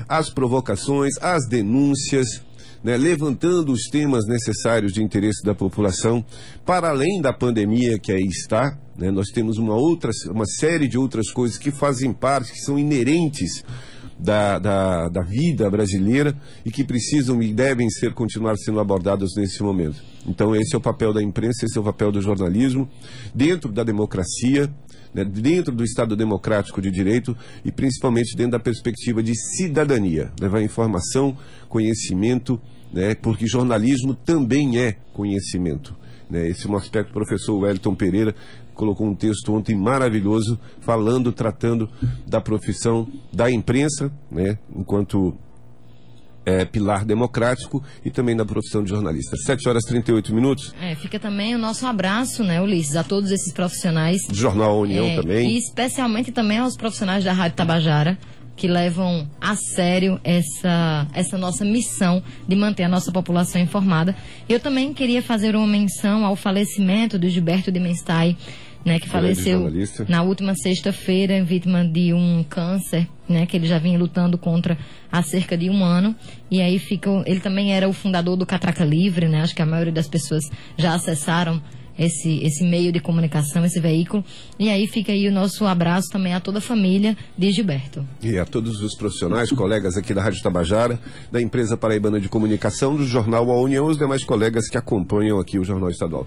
as 0.08 0.30
provocações, 0.30 1.14
as 1.20 1.46
denúncias, 1.48 2.42
né, 2.82 2.96
levantando 2.96 3.72
os 3.72 3.88
temas 3.88 4.26
necessários 4.26 4.92
de 4.92 5.02
interesse 5.02 5.42
da 5.42 5.54
população, 5.54 6.24
para 6.64 6.90
além 6.90 7.20
da 7.20 7.32
pandemia 7.32 7.98
que 7.98 8.12
aí 8.12 8.26
está, 8.26 8.78
né, 8.96 9.10
nós 9.10 9.28
temos 9.28 9.58
uma 9.58 9.74
outra, 9.74 10.10
uma 10.30 10.44
série 10.44 10.86
de 10.86 10.98
outras 10.98 11.30
coisas 11.30 11.58
que 11.58 11.70
fazem 11.70 12.12
parte, 12.12 12.52
que 12.52 12.60
são 12.60 12.78
inerentes 12.78 13.64
da, 14.18 14.58
da, 14.58 15.08
da 15.08 15.22
vida 15.22 15.68
brasileira 15.68 16.36
e 16.64 16.70
que 16.70 16.84
precisam 16.84 17.42
e 17.42 17.52
devem 17.52 17.88
ser 17.90 18.12
continuar 18.14 18.56
sendo 18.56 18.80
abordados 18.80 19.34
nesse 19.36 19.62
momento. 19.62 20.02
Então 20.26 20.54
esse 20.54 20.74
é 20.74 20.78
o 20.78 20.80
papel 20.80 21.12
da 21.12 21.22
imprensa, 21.22 21.66
esse 21.66 21.76
é 21.76 21.80
o 21.80 21.84
papel 21.84 22.10
do 22.10 22.20
jornalismo 22.20 22.88
dentro 23.34 23.70
da 23.70 23.82
democracia, 23.82 24.70
né, 25.12 25.24
dentro 25.24 25.74
do 25.74 25.84
Estado 25.84 26.16
democrático 26.16 26.80
de 26.80 26.90
direito 26.90 27.36
e 27.64 27.70
principalmente 27.70 28.36
dentro 28.36 28.52
da 28.52 28.60
perspectiva 28.60 29.22
de 29.22 29.34
cidadania, 29.34 30.32
levar 30.40 30.62
informação, 30.62 31.36
conhecimento, 31.68 32.60
né, 32.92 33.14
porque 33.14 33.46
jornalismo 33.46 34.14
também 34.14 34.78
é 34.78 34.96
conhecimento. 35.12 35.94
Né? 36.28 36.48
Esse 36.48 36.66
é 36.66 36.70
um 36.70 36.76
aspecto 36.76 37.10
o 37.10 37.12
professor 37.12 37.58
Wellington 37.58 37.94
Pereira 37.94 38.34
colocou 38.74 39.06
um 39.06 39.14
texto 39.14 39.54
ontem 39.54 39.76
maravilhoso, 39.76 40.58
falando, 40.80 41.32
tratando 41.32 41.88
da 42.26 42.40
profissão 42.40 43.08
da 43.32 43.50
imprensa, 43.50 44.12
né? 44.30 44.58
enquanto 44.74 45.38
é, 46.44 46.64
pilar 46.64 47.04
democrático 47.04 47.82
e 48.04 48.10
também 48.10 48.36
da 48.36 48.44
profissão 48.44 48.82
de 48.82 48.90
jornalista. 48.90 49.36
7 49.36 49.68
horas 49.68 49.84
e 49.84 49.88
38 49.88 50.34
minutos. 50.34 50.74
É, 50.80 50.94
fica 50.94 51.18
também 51.18 51.54
o 51.54 51.58
nosso 51.58 51.86
abraço, 51.86 52.44
né, 52.44 52.60
Ulisses, 52.60 52.96
a 52.96 53.04
todos 53.04 53.30
esses 53.30 53.52
profissionais. 53.52 54.26
Do 54.26 54.34
Jornal 54.34 54.80
União 54.80 55.06
é, 55.06 55.16
também. 55.16 55.50
E 55.50 55.58
especialmente 55.58 56.32
também 56.32 56.58
aos 56.58 56.76
profissionais 56.76 57.24
da 57.24 57.32
Rádio 57.32 57.56
Tabajara, 57.56 58.18
que 58.56 58.68
levam 58.68 59.28
a 59.40 59.56
sério 59.56 60.20
essa, 60.22 61.06
essa 61.12 61.36
nossa 61.36 61.64
missão 61.64 62.22
de 62.46 62.54
manter 62.54 62.84
a 62.84 62.88
nossa 62.88 63.10
população 63.10 63.60
informada. 63.60 64.14
Eu 64.48 64.60
também 64.60 64.92
queria 64.92 65.22
fazer 65.22 65.56
uma 65.56 65.66
menção 65.66 66.24
ao 66.24 66.36
falecimento 66.36 67.18
do 67.18 67.28
Gilberto 67.28 67.72
de 67.72 67.80
Menstai, 67.80 68.36
né, 68.84 69.00
que 69.00 69.08
faleceu 69.08 69.72
na 70.08 70.22
última 70.22 70.54
sexta-feira, 70.54 71.42
vítima 71.42 71.84
de 71.84 72.12
um 72.12 72.44
câncer, 72.44 73.08
né, 73.26 73.46
que 73.46 73.56
ele 73.56 73.66
já 73.66 73.78
vinha 73.78 73.98
lutando 73.98 74.36
contra 74.36 74.76
há 75.10 75.22
cerca 75.22 75.56
de 75.56 75.70
um 75.70 75.82
ano. 75.82 76.14
E 76.50 76.60
aí 76.60 76.78
fica, 76.78 77.10
ele 77.26 77.40
também 77.40 77.72
era 77.72 77.88
o 77.88 77.92
fundador 77.92 78.36
do 78.36 78.44
Catraca 78.44 78.84
Livre, 78.84 79.26
né? 79.26 79.40
Acho 79.40 79.54
que 79.54 79.62
a 79.62 79.66
maioria 79.66 79.92
das 79.92 80.06
pessoas 80.06 80.44
já 80.76 80.94
acessaram 80.94 81.62
esse, 81.98 82.38
esse 82.44 82.64
meio 82.64 82.92
de 82.92 83.00
comunicação, 83.00 83.64
esse 83.64 83.80
veículo. 83.80 84.24
E 84.58 84.68
aí 84.68 84.86
fica 84.86 85.12
aí 85.12 85.28
o 85.28 85.32
nosso 85.32 85.64
abraço 85.64 86.08
também 86.10 86.34
a 86.34 86.40
toda 86.40 86.58
a 86.58 86.60
família 86.60 87.16
de 87.36 87.50
Gilberto. 87.52 88.06
E 88.22 88.38
a 88.38 88.44
todos 88.44 88.80
os 88.80 88.94
profissionais, 88.94 89.50
colegas 89.50 89.96
aqui 89.96 90.14
da 90.14 90.22
Rádio 90.22 90.42
Tabajara, 90.42 90.98
da 91.30 91.40
empresa 91.40 91.76
paraibana 91.76 92.20
de 92.20 92.28
comunicação, 92.28 92.96
do 92.96 93.04
jornal 93.04 93.50
A 93.50 93.60
União, 93.60 93.86
os 93.86 93.98
demais 93.98 94.24
colegas 94.24 94.68
que 94.68 94.78
acompanham 94.78 95.38
aqui 95.38 95.58
o 95.58 95.64
Jornal 95.64 95.90
Estadual. 95.90 96.22